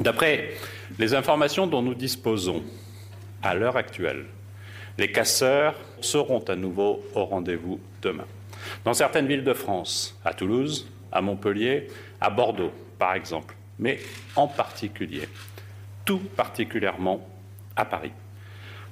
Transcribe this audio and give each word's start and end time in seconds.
D'après 0.00 0.50
les 0.98 1.14
informations 1.14 1.66
dont 1.66 1.82
nous 1.82 1.94
disposons 1.94 2.62
à 3.42 3.54
l'heure 3.54 3.76
actuelle, 3.76 4.26
les 4.98 5.10
casseurs 5.10 5.74
seront 6.00 6.44
à 6.44 6.56
nouveau 6.56 7.02
au 7.14 7.24
rendez-vous 7.24 7.80
demain. 8.02 8.26
Dans 8.84 8.94
certaines 8.94 9.26
villes 9.26 9.44
de 9.44 9.52
France, 9.52 10.18
à 10.24 10.32
Toulouse, 10.32 10.88
à 11.12 11.20
Montpellier, 11.20 11.88
à 12.20 12.30
Bordeaux, 12.30 12.72
par 12.98 13.14
exemple, 13.14 13.54
mais 13.78 13.98
en 14.36 14.46
particulier, 14.48 15.28
tout 16.04 16.18
particulièrement 16.18 17.26
à 17.74 17.84
Paris. 17.84 18.12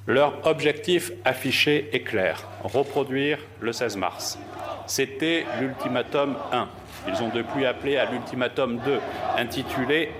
Leur 0.07 0.45
objectif 0.45 1.11
affiché 1.23 1.89
est 1.91 2.01
clair, 2.01 2.47
reproduire 2.63 3.39
le 3.59 3.73
16 3.73 3.97
mars. 3.97 4.37
C'était 4.85 5.45
l'ultimatum 5.59 6.35
1. 6.51 6.69
Ils 7.07 7.23
ont 7.23 7.29
depuis 7.29 7.65
appelé 7.65 7.97
à 7.97 8.11
l'ultimatum 8.11 8.79
2, 8.85 8.99
intitulé 9.37 10.11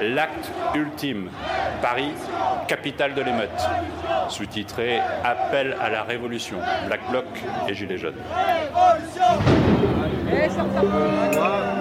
L'acte 0.00 0.50
ultime, 0.74 1.30
Paris, 1.80 2.12
capitale 2.68 3.14
de 3.14 3.22
l'émeute, 3.22 3.50
sous-titré 4.28 5.00
Appel 5.22 5.76
à 5.80 5.88
la 5.90 6.02
révolution, 6.02 6.58
Black 6.86 7.00
Bloc 7.10 7.26
et 7.68 7.74
Gilets 7.74 7.98
jaunes. 7.98 8.18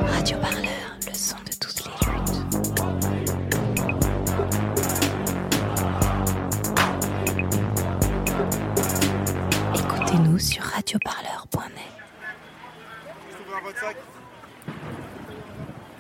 Radio 0.08 0.38
Parleur, 0.38 0.98
le 1.08 1.14
son 1.14 1.38
de 1.38 1.54
toutes 1.60 1.86
les 1.86 1.92
luttes. 2.12 2.44
Écoutez-nous 9.76 10.40
sur 10.40 10.64
radioparleur.net. 10.64 11.94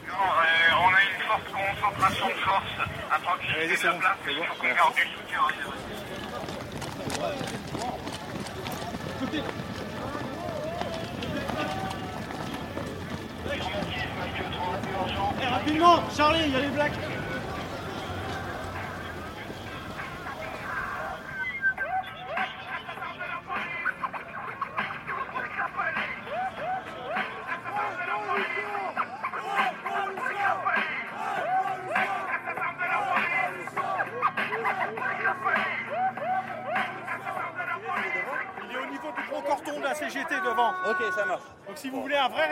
Non, 0.08 0.13
euh, 0.13 0.75
on 0.77 0.94
a 0.94 1.02
une 1.02 1.23
forte 1.34 1.52
concentration 1.52 2.28
de 2.28 2.34
force 2.34 2.90
à 3.10 3.20
proximité 3.20 3.76
de 3.78 3.84
la 3.84 3.94
place, 3.94 4.18
il 4.28 4.36
faut 4.36 4.55
qu'on 4.55 4.68
garde 4.68 4.96
du 4.96 5.02
soutien. 5.02 5.42
rapidement, 15.50 16.03
Charlie, 16.16 16.40
il 16.45 16.52
y 16.52 16.56
a 16.56 16.59
les 16.59 16.67
blacks. 16.67 17.12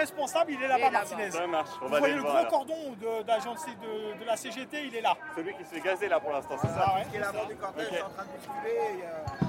Responsable, 0.01 0.51
il 0.51 0.61
est 0.63 0.67
là-bas, 0.67 0.89
Martinez. 0.91 1.31
Ça 1.31 1.47
marche. 1.47 1.69
On 1.81 1.85
Vous 1.87 1.95
voyez 1.97 2.15
le 2.15 2.21
gros 2.23 2.31
alors. 2.37 2.47
cordon 2.49 2.95
de, 2.99 3.23
d'agence 3.23 3.65
de, 3.65 4.19
de 4.19 4.25
la 4.25 4.35
CGT, 4.35 4.87
il 4.87 4.95
est 4.95 5.01
là. 5.01 5.15
Celui 5.35 5.53
qui 5.55 5.63
se 5.63 5.69
fait 5.75 5.79
gazer 5.81 6.07
là 6.09 6.19
pour 6.19 6.31
l'instant, 6.33 6.55
c'est 6.61 6.67
ça 6.67 6.85
Ah 6.87 6.95
ouais, 6.97 7.05
Qui 7.09 7.15
est 7.17 7.19
l'avant 7.19 7.45
du 7.45 7.55
cortège 7.55 7.87
Ok. 7.87 7.93
est 7.93 8.01
en 8.01 8.09
train 8.09 8.23
de 8.23 8.29
bousculer 8.29 8.75
et 8.75 9.03
euh, 9.05 9.45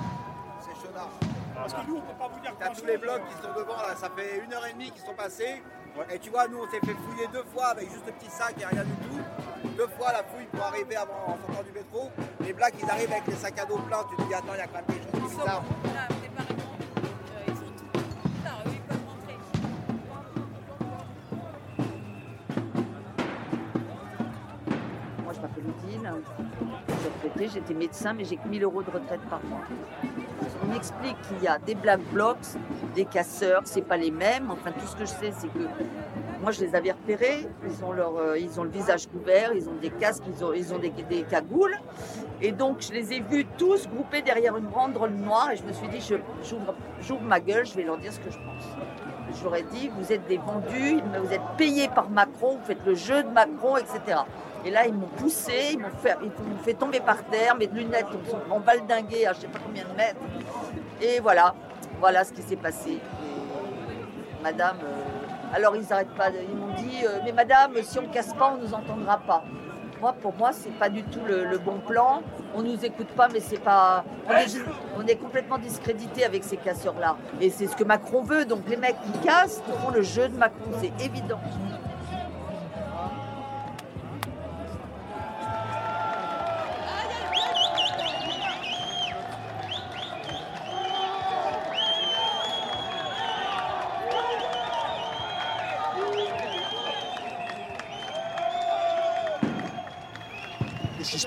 c'est 0.60 0.86
chaudard. 0.86 1.08
Parce 1.54 1.74
que 1.74 1.80
nous, 1.88 1.96
on 1.98 2.00
peut 2.00 2.18
pas 2.18 2.28
vous 2.28 2.40
dire 2.40 2.52
T'as 2.58 2.68
tous 2.70 2.84
les 2.86 2.96
blocs 2.98 3.22
qui 3.28 3.42
sont 3.42 3.52
devant 3.54 3.76
là, 3.76 3.94
ça 3.96 4.08
fait 4.16 4.38
une 4.44 4.52
heure 4.52 4.66
et 4.66 4.72
demie 4.72 4.90
qu'ils 4.90 5.02
sont 5.04 5.14
passés. 5.14 5.62
Et 6.10 6.18
tu 6.18 6.30
vois, 6.30 6.48
nous 6.48 6.58
on 6.58 6.70
s'est 6.70 6.80
fait 6.80 6.94
fouiller 7.06 7.26
deux 7.32 7.44
fois 7.54 7.66
avec 7.66 7.90
juste 7.90 8.06
le 8.06 8.12
petit 8.12 8.30
sac 8.30 8.54
et 8.60 8.64
rien 8.64 8.82
du 8.84 8.92
tout. 9.06 9.68
Deux 9.76 9.88
fois 9.98 10.12
la 10.12 10.22
fouille 10.24 10.46
pour 10.46 10.62
arriver 10.64 10.96
avant 10.96 11.12
en 11.28 11.36
sortant 11.46 11.62
du 11.64 11.72
métro. 11.72 12.10
Les 12.40 12.52
blacks 12.54 12.74
ils 12.82 12.90
arrivent 12.90 13.12
avec 13.12 13.26
les 13.26 13.34
sacs 13.36 13.58
à 13.58 13.66
dos 13.66 13.76
pleins, 13.78 14.02
tu 14.08 14.16
te 14.16 14.22
dis 14.22 14.34
attends, 14.34 14.54
il 14.54 14.58
y 14.58 14.60
a 14.60 14.66
quand 14.66 14.74
même 14.76 14.86
quelque 14.86 15.18
chose 15.20 15.36
de 15.36 16.11
j'étais 27.48 27.74
médecin, 27.74 28.12
mais 28.12 28.24
j'ai 28.24 28.36
que 28.36 28.48
1000 28.48 28.62
euros 28.64 28.82
de 28.82 28.90
retraite 28.90 29.20
par 29.30 29.42
mois. 29.44 29.60
On 30.62 30.72
m'explique 30.72 31.16
qu'il 31.22 31.42
y 31.42 31.48
a 31.48 31.58
des 31.58 31.74
black 31.74 32.00
blocs, 32.12 32.36
des 32.94 33.04
casseurs, 33.04 33.62
c'est 33.64 33.82
pas 33.82 33.96
les 33.96 34.10
mêmes. 34.10 34.50
Enfin, 34.50 34.72
tout 34.72 34.86
ce 34.86 34.96
que 34.96 35.04
je 35.04 35.10
sais, 35.10 35.32
c'est 35.36 35.48
que 35.48 35.66
moi, 36.42 36.50
je 36.50 36.60
les 36.64 36.74
avais 36.74 36.90
repérés. 36.90 37.46
Ils 37.64 37.84
ont, 37.84 37.92
leur, 37.92 38.16
euh, 38.16 38.38
ils 38.38 38.58
ont 38.58 38.64
le 38.64 38.70
visage 38.70 39.06
couvert, 39.06 39.52
ils 39.54 39.68
ont 39.68 39.76
des 39.80 39.90
casques, 39.90 40.24
ils 40.26 40.44
ont, 40.44 40.52
ils 40.52 40.74
ont 40.74 40.78
des, 40.78 40.90
des 40.90 41.22
cagoules. 41.22 41.78
Et 42.40 42.50
donc, 42.50 42.80
je 42.80 42.92
les 42.92 43.12
ai 43.12 43.20
vus 43.20 43.46
tous 43.56 43.88
groupés 43.88 44.22
derrière 44.22 44.56
une 44.56 44.66
banderole 44.66 45.12
noire. 45.12 45.50
Et 45.52 45.56
je 45.56 45.62
me 45.62 45.72
suis 45.72 45.88
dit, 45.88 46.00
j'ouvre 47.00 47.22
ma 47.22 47.40
gueule, 47.40 47.64
je 47.64 47.74
vais 47.74 47.84
leur 47.84 47.98
dire 47.98 48.12
ce 48.12 48.18
que 48.18 48.30
je 48.30 48.38
pense. 48.38 49.56
Ai 49.56 49.62
dit, 49.62 49.90
vous 49.98 50.12
êtes 50.12 50.26
des 50.28 50.36
vendus, 50.36 51.00
vous 51.20 51.32
êtes 51.32 51.42
payés 51.56 51.88
par 51.88 52.08
Macron, 52.10 52.58
vous 52.58 52.64
faites 52.64 52.84
le 52.86 52.94
jeu 52.94 53.22
de 53.22 53.28
Macron, 53.28 53.76
etc. 53.76 54.20
Et 54.64 54.70
là, 54.70 54.86
ils 54.86 54.94
m'ont 54.94 55.08
poussé, 55.08 55.72
ils 55.72 55.78
m'ont 55.78 55.90
fait, 56.62 56.74
tomber 56.74 57.00
par 57.00 57.24
terre, 57.24 57.56
mes 57.56 57.66
lunettes 57.66 58.06
sont 58.28 58.40
en 58.50 58.60
valdinguées 58.60 59.26
à 59.26 59.32
je 59.32 59.40
sais 59.40 59.46
pas 59.48 59.58
combien 59.64 59.84
de 59.84 59.96
mètres. 59.96 60.20
Et 61.00 61.20
voilà, 61.20 61.54
voilà 61.98 62.24
ce 62.24 62.32
qui 62.32 62.42
s'est 62.42 62.56
passé. 62.56 62.98
Madame, 64.42 64.76
euh, 64.84 65.54
alors 65.54 65.76
ils 65.76 65.86
n'arrêtent 65.88 66.14
pas, 66.14 66.30
ils 66.30 66.56
m'ont 66.56 66.74
dit, 66.74 67.04
euh, 67.04 67.20
mais 67.24 67.32
madame, 67.32 67.74
si 67.82 67.98
on 67.98 68.06
casse 68.06 68.34
pas, 68.34 68.56
on 68.56 68.62
nous 68.62 68.74
entendra 68.74 69.18
pas. 69.18 69.44
Moi, 70.00 70.14
pour 70.20 70.34
moi, 70.34 70.50
c'est 70.52 70.76
pas 70.78 70.88
du 70.88 71.04
tout 71.04 71.20
le, 71.24 71.58
bon 71.58 71.78
plan. 71.78 72.22
On 72.56 72.62
nous 72.62 72.84
écoute 72.84 73.06
pas, 73.14 73.28
mais 73.28 73.38
c'est 73.38 73.60
pas. 73.60 74.04
On 74.28 74.32
est, 74.32 74.46
on 74.98 75.06
est 75.06 75.14
complètement 75.14 75.58
discrédité 75.58 76.24
avec 76.24 76.42
ces 76.42 76.56
casseurs-là. 76.56 77.16
Et 77.40 77.50
c'est 77.50 77.68
ce 77.68 77.76
que 77.76 77.84
Macron 77.84 78.24
veut. 78.24 78.44
Donc 78.44 78.68
les 78.68 78.76
mecs 78.76 78.96
qui 79.00 79.20
cassent 79.20 79.62
font 79.80 79.90
le 79.90 80.02
jeu 80.02 80.28
de 80.28 80.36
Macron, 80.36 80.72
c'est 80.80 81.06
évident. 81.06 81.38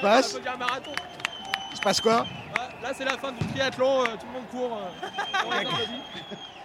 Passe 0.06 0.40
Il 1.72 1.78
se 1.78 1.82
passe 1.82 2.02
quoi 2.02 2.26
Là, 2.82 2.92
c'est 2.94 3.06
la 3.06 3.18
fin 3.18 3.32
du 3.32 3.46
triathlon, 3.48 4.02
euh, 4.04 4.06
tout 4.20 4.26
le 4.28 4.34
monde 4.34 4.48
court. 4.52 4.78
euh. 4.78 5.64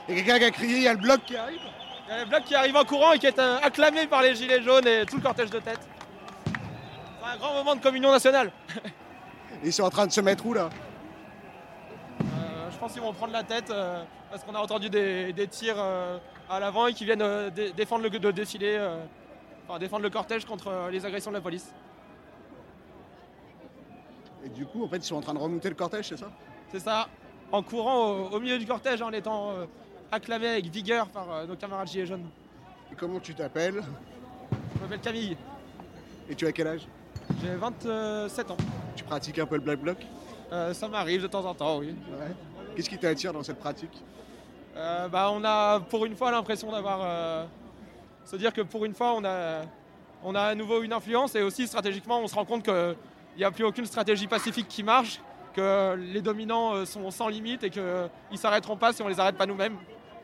Il 0.09 0.17
y 0.17 0.21
a 0.21 0.23
quelqu'un 0.23 0.39
qui 0.39 0.45
a 0.45 0.51
crié, 0.51 0.77
il 0.77 0.83
y 0.83 0.89
a 0.89 0.93
le 0.93 0.99
bloc 0.99 1.21
qui 1.25 1.37
arrive 1.37 1.61
Il 2.07 2.11
y 2.11 2.13
a 2.13 2.25
le 2.25 2.29
bloc 2.29 2.45
qui 2.45 2.55
arrive 2.55 2.77
en 2.77 2.85
courant 2.85 3.13
et 3.13 3.19
qui 3.19 3.27
est 3.27 3.39
euh, 3.39 3.57
acclamé 3.63 4.07
par 4.07 4.21
les 4.23 4.35
gilets 4.35 4.63
jaunes 4.63 4.87
et 4.87 5.07
tout 5.07 5.17
le 5.17 5.23
cortège 5.23 5.51
de 5.51 5.59
tête. 5.61 5.81
C'est 6.45 7.27
un 7.35 7.37
grand 7.39 7.55
moment 7.55 7.75
de 7.77 7.81
communion 7.81 8.11
nationale. 8.11 8.51
Ils 9.65 9.73
sont 9.73 9.85
en 9.85 9.91
train 9.91 10.07
de 10.07 10.13
se 10.13 10.21
mettre 10.21 10.45
où 10.47 10.53
là 10.55 10.69
Euh, 12.21 12.25
je 12.71 12.77
pense 12.79 12.93
qu'ils 12.93 13.03
vont 13.03 13.13
prendre 13.13 13.33
la 13.33 13.43
tête 13.45 13.71
euh, 13.71 14.03
parce 14.31 14.45
qu'on 14.45 14.55
a 14.55 14.59
entendu 14.59 14.91
des, 14.91 15.33
des 15.33 15.47
tirs 15.49 15.77
euh, 15.79 16.19
à 16.51 16.61
l'avant 16.61 16.87
et 16.87 16.93
qu'ils 16.95 17.07
viennent 17.07 17.51
dé- 17.51 17.73
défendre 17.73 18.03
le 18.03 18.11
de 18.11 18.31
défilé, 18.31 18.79
enfin 19.69 19.79
défendre 19.79 20.03
le 20.03 20.11
cortège 20.11 20.45
contre 20.45 20.89
les 20.91 21.05
agressions 21.07 21.31
de 21.31 21.37
la 21.37 21.43
police. 21.43 21.73
Et 24.45 24.49
du 24.49 24.67
coup, 24.67 24.85
en 24.85 24.89
fait, 24.89 24.99
ils 24.99 25.05
sont 25.05 25.17
en 25.17 25.21
train 25.21 25.35
de 25.35 25.39
remonter 25.39 25.69
le 25.69 25.75
cortège, 25.75 26.09
c'est 26.09 26.17
ça? 26.17 26.31
C'est 26.73 26.81
ça, 26.81 27.09
en 27.53 27.63
courant 27.63 28.11
au, 28.11 28.29
au 28.37 28.41
milieu 28.41 28.59
du 28.59 28.67
cortège 28.67 29.03
en 29.03 29.11
étant 29.13 29.51
euh, 29.51 29.67
acclamé 30.11 30.49
avec 30.49 30.67
vigueur 30.67 31.09
par 31.09 31.31
euh, 31.31 31.47
nos 31.47 31.57
camarades 31.57 31.89
gilets 31.89 32.07
jaunes. 32.07 32.27
Et 32.93 32.95
comment 32.95 33.21
tu 33.21 33.35
t'appelles? 33.35 33.83
Je 34.77 34.81
m'appelle 34.81 35.01
Camille, 35.01 35.37
Et 36.29 36.35
tu 36.35 36.47
as 36.47 36.53
quel 36.53 36.67
âge? 36.69 36.87
J'ai 37.43 37.55
27 37.55 38.51
ans. 38.51 38.57
Tu 38.97 39.05
pratiques 39.05 39.39
un 39.39 39.47
peu 39.47 39.57
le 39.57 39.61
black 39.61 39.81
bloc? 39.81 39.99
Euh, 40.53 40.73
ça 40.75 40.89
m'arrive 40.89 41.23
de 41.23 41.27
temps 41.29 41.45
en 41.45 41.55
temps, 41.55 41.79
oui. 41.79 41.95
Ouais. 42.19 42.35
Qu'est-ce 42.75 42.89
qui 42.89 42.99
t'attire 42.99 43.33
dans 43.33 43.43
cette 43.43 43.59
pratique? 43.59 44.03
Bah, 44.75 45.31
on 45.33 45.45
a 45.45 45.81
pour 45.81 46.07
une 46.07 46.17
fois 46.17 46.31
l'impression 46.31 46.71
d'avoir. 46.73 47.47
se 48.25 48.37
dire 48.37 48.53
que 48.53 48.63
pour 48.63 48.85
une 48.87 48.95
fois, 48.95 49.13
on 49.15 49.25
a, 49.25 49.63
on 50.25 50.35
a 50.35 50.41
à 50.43 50.55
nouveau 50.55 50.83
une 50.83 50.93
influence 50.93 51.35
et 51.35 51.43
aussi 51.43 51.67
stratégiquement, 51.67 52.21
on 52.21 52.29
se 52.29 52.35
rend 52.35 52.45
compte 52.47 52.65
qu'il 52.65 52.97
n'y 53.39 53.45
a 53.45 53.51
plus 53.51 53.65
aucune 53.65 53.87
stratégie 53.87 54.27
pacifique 54.27 54.69
qui 54.69 54.83
marche, 54.83 55.21
que 55.55 55.97
les 55.97 56.21
dominants 56.23 56.75
euh, 56.75 56.85
sont 56.85 57.11
sans 57.11 57.29
limite 57.29 57.65
et 57.65 57.71
qu'ils 57.71 57.83
ne 57.83 58.37
s'arrêteront 58.37 58.77
pas 58.77 58.93
si 58.93 59.03
on 59.03 59.09
les 59.09 59.19
arrête 59.19 59.37
pas 59.37 59.47
nous-mêmes. 59.47 59.77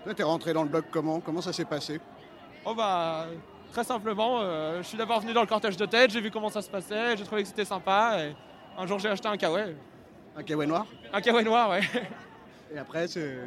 Là, 0.04 0.14
t'es 0.14 0.22
rentré 0.22 0.52
dans 0.52 0.62
le 0.62 0.68
bloc 0.68 0.84
comment? 0.90 1.20
Comment 1.20 1.40
ça 1.40 1.52
s'est 1.52 1.64
passé? 1.64 2.00
Oh 2.64 2.74
bah, 2.74 3.26
très 3.72 3.84
simplement, 3.84 4.38
euh, 4.40 4.78
je 4.82 4.86
suis 4.88 4.98
d'abord 4.98 5.20
venu 5.20 5.32
dans 5.32 5.40
le 5.40 5.46
cortège 5.46 5.76
de 5.76 5.86
tête, 5.86 6.10
j'ai 6.10 6.20
vu 6.20 6.30
comment 6.30 6.48
ça 6.48 6.62
se 6.62 6.70
passait, 6.70 7.16
j'ai 7.16 7.24
trouvé 7.24 7.42
que 7.42 7.48
c'était 7.48 7.64
sympa 7.64 8.18
et 8.20 8.36
un 8.78 8.86
jour 8.86 8.98
j'ai 8.98 9.08
acheté 9.08 9.26
un 9.28 9.36
kawaii. 9.36 9.74
Un 10.36 10.42
kawaii 10.42 10.68
noir? 10.68 10.86
Un 11.12 11.20
kawaii 11.20 11.44
noir, 11.44 11.70
ouais. 11.70 11.80
Et 12.72 12.78
après, 12.78 13.08
c'est. 13.08 13.38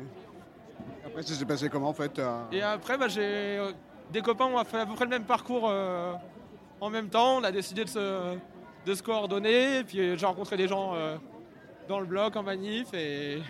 Après, 1.05 1.21
ça 1.23 1.33
s'est 1.33 1.45
passé 1.45 1.69
comment 1.69 1.89
en 1.89 1.93
fait 1.93 2.09
t'as- 2.09 2.47
Et 2.51 2.61
après, 2.61 2.97
bah, 2.97 3.07
j'ai 3.07 3.21
euh, 3.57 3.71
des 4.11 4.21
copains, 4.21 4.45
on 4.45 4.57
a 4.57 4.63
fait 4.65 4.79
à 4.79 4.85
peu 4.85 4.93
près 4.95 5.05
le 5.05 5.11
même 5.11 5.25
parcours 5.25 5.67
euh, 5.69 6.13
en 6.81 6.89
même 6.89 7.09
temps. 7.09 7.37
On 7.37 7.43
a 7.43 7.51
décidé 7.51 7.83
de 7.83 7.89
se, 7.89 8.37
de 8.85 8.93
se 8.93 9.03
coordonner. 9.03 9.79
Et 9.79 9.83
puis 9.83 10.17
j'ai 10.17 10.25
rencontré 10.25 10.57
des 10.57 10.67
gens 10.67 10.93
euh, 10.95 11.17
dans 11.87 11.99
le 11.99 12.05
bloc, 12.05 12.35
en 12.35 12.43
manif. 12.43 12.93
Et, 12.93 13.41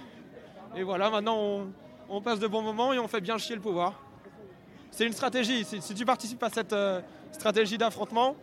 et 0.76 0.84
voilà, 0.84 1.10
maintenant 1.10 1.68
on, 2.10 2.22
passe 2.22 2.40
de 2.40 2.48
bons 2.48 2.62
moments 2.62 2.94
et 2.94 3.00
on 3.00 3.08
fait 3.08 3.22
bien 3.22 3.38
chier 3.38 3.56
le 3.56 3.62
pouvoir. 3.62 3.94
C'est 4.92 5.06
une 5.06 5.14
stratégie. 5.14 5.64
Si, 5.64 5.94
tu 5.94 6.06
participes 6.06 6.42
à 6.44 6.50
cette 6.50 6.74
euh, 6.74 7.02
stratégie 7.32 7.78
d'affrontement, 7.78 8.36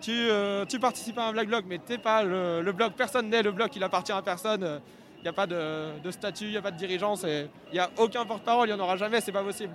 tu, 0.00 0.12
euh, 0.12 0.64
tu 0.64 0.78
participes 0.78 1.18
à 1.18 1.24
un 1.24 1.32
black 1.32 1.48
bloc, 1.48 1.64
mais 1.68 1.78
t'es 1.78 1.98
pas 1.98 2.22
le, 2.22 2.62
le 2.62 2.72
bloc. 2.72 2.92
Personne 2.96 3.28
n'est 3.28 3.42
le 3.42 3.50
bloc, 3.50 3.74
il 3.74 3.82
appartient 3.82 4.12
à 4.12 4.22
personne. 4.22 4.80
Il 5.18 5.22
n'y 5.22 5.28
a 5.28 5.32
pas 5.32 5.48
de, 5.48 5.98
de 5.98 6.10
statut, 6.12 6.44
il 6.44 6.50
n'y 6.50 6.56
a 6.56 6.62
pas 6.62 6.70
de 6.70 6.76
dirigeance, 6.76 7.24
il 7.24 7.48
n'y 7.72 7.80
a 7.80 7.90
aucun 7.98 8.24
porte-parole, 8.24 8.68
il 8.68 8.72
n'y 8.72 8.80
en 8.80 8.84
aura 8.84 8.96
jamais, 8.96 9.20
c'est 9.20 9.32
pas 9.32 9.42
possible. 9.42 9.74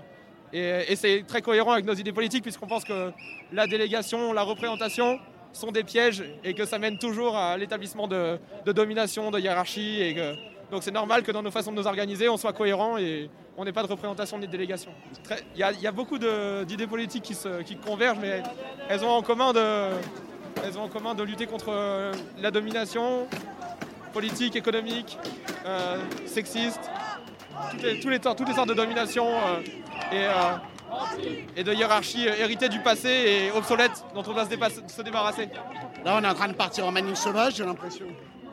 Et 0.54 0.96
c'est 0.96 1.26
très 1.28 1.42
cohérent 1.42 1.74
avec 1.74 1.84
nos 1.84 1.96
idées 1.96 2.14
politiques, 2.14 2.44
puisqu'on 2.44 2.68
pense 2.68 2.86
que 2.86 3.12
la 3.52 3.68
délégation, 3.68 4.32
la 4.32 4.44
représentation 4.44 5.20
sont 5.54 5.72
des 5.72 5.84
pièges 5.84 6.24
et 6.44 6.54
que 6.54 6.66
ça 6.66 6.80
mène 6.80 6.98
toujours 6.98 7.38
à 7.38 7.58
l'établissement 7.58 8.08
de, 8.08 8.40
domination, 8.66 9.32
de 9.32 9.40
hiérarchie. 9.40 10.02
Et 10.02 10.16
donc 10.72 10.84
c'est 10.84 10.92
normal 10.92 11.24
que 11.24 11.32
dans 11.32 11.44
nos 11.44 11.52
façons 11.52 11.72
de 11.72 11.78
nous 11.78 11.88
organiser, 11.88 12.28
on 12.28 12.38
soit 12.38 12.54
cohérent 12.54 12.98
et 12.98 13.30
on 13.56 13.64
n'ait 13.64 13.72
pas 13.72 13.84
de 13.84 13.88
représentation 13.88 14.40
ni 14.40 14.48
de 14.48 14.52
délégation. 14.52 14.92
Très- 15.24 15.44
Il 15.56 15.60
y, 15.60 15.88
a- 15.88 15.92
beaucoup 15.92 16.18
d'idées 16.18 16.88
politiques 16.88 17.32
qui, 17.66 17.76
convergent, 17.76 18.20
mais 18.20 18.42
elles 18.90 19.04
ont 19.06 19.12
en 19.12 19.22
commun 19.22 19.54
de, 19.54 19.90
elles 20.66 20.78
ont 20.78 20.84
en 20.84 20.90
commun 20.90 21.14
de 21.14 21.24
lutter 21.24 21.46
contre 21.46 21.68
euh, 21.70 22.12
la 22.42 22.50
domination 22.50 23.28
politique, 24.12 24.56
économique, 24.56 25.18
euh, 25.66 25.98
sexiste, 26.26 26.82
toutes 27.72 27.84
les, 27.84 28.20
toutes 28.20 28.48
les 28.48 28.54
sortes 28.54 28.70
de 28.70 28.74
domination 28.74 29.28
euh, 29.28 29.62
et, 30.12 30.26
et 31.56 31.64
de 31.64 31.74
hiérarchie 31.74 32.28
euh, 32.28 32.36
héritées 32.40 32.70
du 32.70 32.80
passé 32.80 33.10
et 33.10 33.52
obsolètes 33.52 34.04
dont 34.14 34.24
on 34.28 34.34
doit 34.34 34.46
se, 34.46 35.02
débarrasser. 35.02 35.50
Là, 36.06 36.18
on 36.20 36.24
est 36.24 36.28
en 36.28 36.34
train 36.34 36.48
de 36.48 36.54
partir 36.54 36.86
en 36.88 36.92
manif 36.92 37.16
sauvage, 37.16 37.56
j'ai 37.56 37.66
l'impression. 37.66 38.06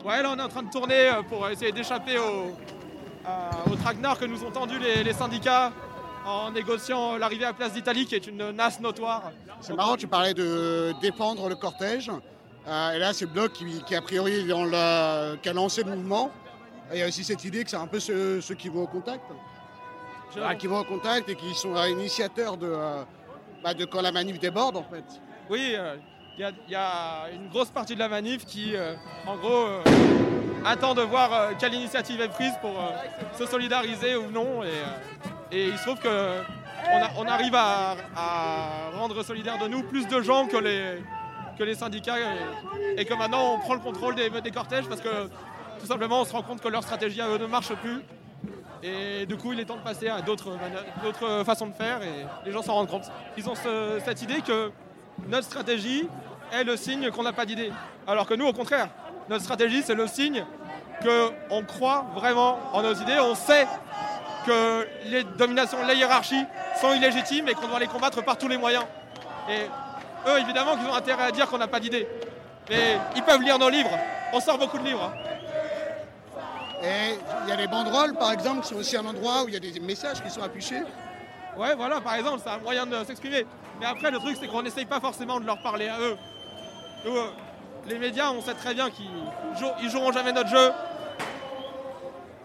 Ouais, 0.05 0.21
là 0.23 0.31
on 0.35 0.39
est 0.39 0.41
en 0.41 0.47
train 0.49 0.63
de 0.63 0.69
tourner 0.71 1.09
euh, 1.09 1.21
pour 1.23 1.47
essayer 1.49 1.71
d'échapper 1.71 2.17
au, 2.17 2.55
à- 3.25 3.69
au 3.71 3.75
traquenard 3.75 4.17
que 4.19 4.25
nous 4.25 4.43
ont 4.43 4.51
tendu 4.51 4.79
les, 4.79 5.03
les 5.03 5.13
syndicats 5.13 5.71
en 6.25 6.51
négociant 6.51 7.17
l'arrivée 7.17 7.45
à 7.45 7.53
Place 7.53 7.73
d'Italie 7.73 8.05
qui 8.05 8.15
est 8.15 8.25
une 8.27 8.51
nasse 8.51 8.79
notoire. 8.79 9.31
C'est 9.59 9.73
marrant, 9.73 9.95
tu 9.97 10.07
parlais 10.07 10.33
de 10.33 10.93
défendre 11.01 11.49
le 11.49 11.55
cortège. 11.55 12.11
Euh, 12.67 12.91
et 12.91 12.99
là, 12.99 13.11
c'est 13.13 13.25
bloc 13.25 13.53
qui, 13.53 13.65
qui, 13.87 13.95
a 13.95 14.01
priori, 14.01 14.45
dans 14.45 14.65
la- 14.65 15.33
qui 15.41 15.49
a 15.49 15.53
lancé 15.53 15.83
le 15.83 15.95
mouvement. 15.95 16.31
Et 16.91 16.97
il 16.97 16.99
y 16.99 17.03
a 17.03 17.07
aussi 17.07 17.23
cette 17.23 17.43
idée 17.43 17.63
que 17.63 17.69
c'est 17.71 17.75
un 17.77 17.87
peu 17.87 17.99
ceux, 17.99 18.39
ceux 18.41 18.53
qui 18.55 18.69
vont 18.69 18.83
au 18.83 18.87
contact. 18.87 19.23
Ah, 20.43 20.55
qui 20.55 20.67
vont 20.67 20.79
au 20.79 20.83
contact 20.83 21.29
et 21.29 21.35
qui 21.35 21.53
sont 21.53 21.75
euh, 21.75 21.89
initiateurs 21.89 22.57
de, 22.57 22.67
euh, 22.67 23.03
bah, 23.63 23.73
de 23.73 23.85
quand 23.85 24.01
la 24.01 24.11
manif 24.11 24.39
déborde, 24.39 24.77
en 24.77 24.83
fait. 24.83 25.03
Oui, 25.49 25.73
euh, 25.75 25.95
il 26.37 26.41
y, 26.41 26.43
a- 26.45 26.51
il 26.67 26.71
y 26.71 26.75
a 26.75 27.29
une 27.33 27.49
grosse 27.49 27.69
partie 27.69 27.93
de 27.95 27.99
la 27.99 28.07
manif 28.07 28.45
qui, 28.45 28.73
en 29.27 29.35
gros, 29.35 29.65
attend 30.65 30.93
de 30.95 31.01
voir 31.01 31.49
quelle 31.59 31.73
initiative 31.73 32.21
est 32.21 32.29
prise 32.29 32.53
pour 32.61 32.71
se 33.37 33.45
solidariser 33.45 34.15
ou 34.15 34.31
non. 34.31 34.63
Et, 34.63 35.55
et 35.57 35.67
il 35.67 35.77
se 35.77 35.83
trouve 35.83 35.99
que 35.99 36.37
on, 36.93 36.97
a- 37.03 37.09
on 37.17 37.25
arrive 37.25 37.53
à, 37.55 37.95
à 38.15 38.89
rendre 38.97 39.21
solidaires 39.23 39.57
de 39.59 39.67
nous 39.67 39.83
plus 39.83 40.07
de 40.07 40.21
gens 40.21 40.47
que 40.47 40.57
les, 40.57 41.03
que 41.59 41.63
les 41.63 41.75
syndicats 41.75 42.15
et, 42.17 43.01
et 43.01 43.05
que 43.05 43.13
maintenant 43.13 43.55
on 43.55 43.59
prend 43.59 43.73
le 43.73 43.79
contrôle 43.81 44.15
des, 44.15 44.29
des 44.29 44.51
cortèges 44.51 44.87
parce 44.87 45.01
que 45.01 45.27
tout 45.79 45.85
simplement 45.85 46.21
on 46.21 46.25
se 46.25 46.31
rend 46.31 46.41
compte 46.43 46.61
que 46.61 46.69
leur 46.69 46.81
stratégie 46.83 47.21
à 47.21 47.27
eux 47.27 47.37
ne 47.37 47.45
marche 47.45 47.73
plus. 47.75 48.01
Et 48.83 49.25
du 49.25 49.37
coup, 49.37 49.53
il 49.53 49.59
est 49.59 49.65
temps 49.65 49.75
de 49.77 49.81
passer 49.81 50.09
à 50.09 50.21
d'autres 50.21 50.51
d'autres 51.03 51.43
façons 51.45 51.67
de 51.67 51.73
faire 51.73 52.01
et 52.01 52.25
les 52.45 52.51
gens 52.51 52.61
s'en 52.63 52.73
rendent 52.73 52.89
compte. 52.89 53.11
Ils 53.37 53.47
ont 53.47 53.55
ce- 53.55 53.99
cette 54.03 54.21
idée 54.23 54.41
que 54.41 54.71
notre 55.27 55.45
stratégie 55.45 56.07
est 56.51 56.63
le 56.63 56.75
signe 56.75 57.11
qu'on 57.11 57.23
n'a 57.23 57.33
pas 57.33 57.45
d'idée. 57.45 57.71
Alors 58.07 58.25
que 58.25 58.33
nous, 58.33 58.47
au 58.47 58.53
contraire, 58.53 58.87
notre 59.29 59.43
stratégie, 59.43 59.83
c'est 59.83 59.93
le 59.93 60.07
signe 60.07 60.43
qu'on 61.03 61.63
croit 61.63 62.05
vraiment 62.15 62.59
en 62.73 62.81
nos 62.81 62.93
idées. 62.93 63.19
On 63.19 63.35
sait 63.35 63.67
que 64.45 64.87
les 65.05 65.23
dominations, 65.23 65.77
les 65.87 65.95
hiérarchies 65.95 66.43
sont 66.79 66.93
illégitimes 66.93 67.47
et 67.49 67.53
qu'on 67.53 67.67
doit 67.67 67.79
les 67.79 67.87
combattre 67.87 68.23
par 68.23 68.37
tous 68.37 68.47
les 68.47 68.57
moyens. 68.57 68.83
Et 69.49 69.67
eux, 70.27 70.39
évidemment, 70.39 70.75
qu'ils 70.75 70.87
ont 70.87 70.93
intérêt 70.95 71.23
à 71.25 71.31
dire 71.31 71.47
qu'on 71.47 71.57
n'a 71.59 71.67
pas 71.67 71.79
d'idée. 71.79 72.07
Mais 72.69 72.97
ils 73.15 73.23
peuvent 73.23 73.41
lire 73.41 73.59
nos 73.59 73.69
livres. 73.69 73.91
On 74.33 74.39
sort 74.39 74.57
beaucoup 74.57 74.77
de 74.79 74.83
livres. 74.83 75.11
Et 76.83 77.17
il 77.43 77.49
y 77.49 77.51
a 77.51 77.55
les 77.55 77.67
banderoles, 77.67 78.15
par 78.15 78.31
exemple, 78.31 78.61
c'est 78.63 78.75
aussi 78.75 78.97
un 78.97 79.05
endroit 79.05 79.43
où 79.43 79.47
il 79.47 79.53
y 79.53 79.57
a 79.57 79.59
des 79.59 79.79
messages 79.79 80.21
qui 80.23 80.29
sont 80.29 80.41
affichés. 80.41 80.81
Ouais, 81.57 81.75
voilà, 81.75 82.01
par 82.01 82.15
exemple, 82.15 82.39
c'est 82.43 82.49
un 82.49 82.57
moyen 82.57 82.85
de 82.85 83.03
s'exprimer. 83.03 83.45
Mais 83.79 83.85
après, 83.85 84.09
le 84.09 84.17
truc, 84.19 84.37
c'est 84.39 84.47
qu'on 84.47 84.63
n'essaye 84.63 84.85
pas 84.85 84.99
forcément 84.99 85.39
de 85.39 85.45
leur 85.45 85.61
parler 85.61 85.87
à 85.89 85.99
eux. 85.99 86.17
Euh, 87.05 87.27
les 87.87 87.99
médias, 87.99 88.31
on 88.31 88.41
sait 88.41 88.53
très 88.53 88.73
bien 88.73 88.89
qu'ils 88.89 89.05
jou- 89.59 89.73
ils 89.81 89.89
joueront 89.89 90.11
jamais 90.11 90.31
notre 90.31 90.49
jeu. 90.49 90.71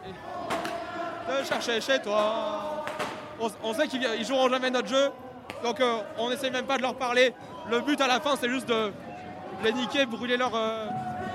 Et 0.04 1.40
de 1.40 1.46
chercher 1.46 1.80
chez 1.80 2.00
toi. 2.00 2.84
On, 3.62 3.74
sait 3.74 3.86
qu'ils 3.88 4.06
ils 4.18 4.24
joueront 4.26 4.48
jamais 4.48 4.70
notre 4.70 4.88
jeu. 4.88 5.10
Donc, 5.62 5.80
euh, 5.80 5.98
on 6.18 6.30
n'essaye 6.30 6.50
même 6.50 6.66
pas 6.66 6.76
de 6.76 6.82
leur 6.82 6.96
parler. 6.96 7.34
Le 7.70 7.80
but 7.80 8.00
à 8.00 8.06
la 8.06 8.20
fin, 8.20 8.34
c'est 8.40 8.48
juste 8.48 8.68
de 8.68 8.92
les 9.64 9.72
niquer, 9.72 10.06
brûler 10.06 10.36
leur, 10.36 10.54
euh, 10.54 10.86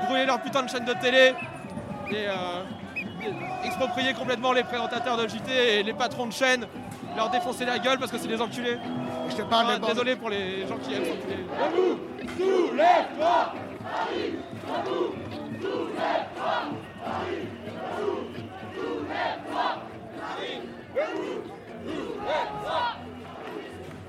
brûler 0.07 0.25
leur 0.25 0.41
putain 0.41 0.63
de 0.63 0.69
chaîne 0.69 0.85
de 0.85 0.93
télé. 0.93 1.33
Et 2.11 2.27
exproprier 3.63 4.13
complètement 4.13 4.51
les 4.53 4.63
présentateurs 4.63 5.17
de 5.17 5.27
JT 5.27 5.79
et 5.79 5.83
les 5.83 5.93
patrons 5.93 6.25
de 6.27 6.33
chaîne, 6.33 6.65
leur 7.15 7.29
défoncer 7.29 7.65
la 7.65 7.79
gueule 7.79 7.97
parce 7.99 8.11
que 8.11 8.17
c'est 8.17 8.27
des 8.27 8.41
enculés. 8.41 8.77
Je 9.29 9.35
te 9.35 9.41
parle 9.43 9.79
Ah, 9.81 9.87
désolé 9.87 10.15
pour 10.15 10.29
les 10.29 10.67
gens 10.67 10.77
qui 10.77 10.93
aiment 10.93 11.05
s'enculer. 11.05 11.45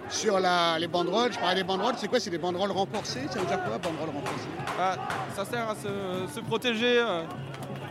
Sur 0.09 0.39
la- 0.41 0.79
les 0.79 0.89
banderoles, 0.89 1.33
je 1.33 1.39
parlais 1.39 1.55
des 1.55 1.65
banderoles, 1.65 1.95
c'est 1.97 2.07
quoi? 2.09 2.21
C'est 2.21 2.29
des 2.31 2.39
banderoles 2.39 2.71
renforcées? 2.71 3.23
Ça 3.31 3.39
veut 3.39 3.47
dire 3.47 3.63
quoi, 3.65 3.79
banderoles 3.79 4.11
renforcées? 4.15 4.49
Ah, 4.79 4.95
ça 5.35 5.45
sert 5.45 5.69
à 5.71 5.75
se, 5.75 6.33
se 6.35 6.41
protéger 6.41 6.99
euh, 6.99 7.23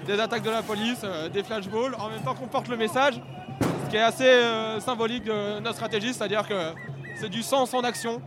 des 0.06 0.20
attaques 0.20 0.44
de 0.44 0.50
la 0.50 0.62
police, 0.64 1.02
euh, 1.04 1.30
des 1.30 1.44
flashballs, 1.44 1.96
en 2.00 2.10
même 2.10 2.22
temps 2.24 2.34
qu'on 2.36 2.48
porte 2.48 2.68
le 2.68 2.78
message, 2.78 3.22
ce 3.86 3.90
qui 3.90 3.96
est 3.98 4.02
assez 4.02 4.26
euh, 4.26 4.80
symbolique 4.80 5.24
de 5.26 5.60
notre 5.60 5.76
stratégie, 5.76 6.14
c'est-à-dire 6.14 6.48
que 6.48 6.72
c'est 7.16 7.30
du 7.30 7.44
sens 7.44 7.74
en 7.74 7.82
action. 7.82 8.22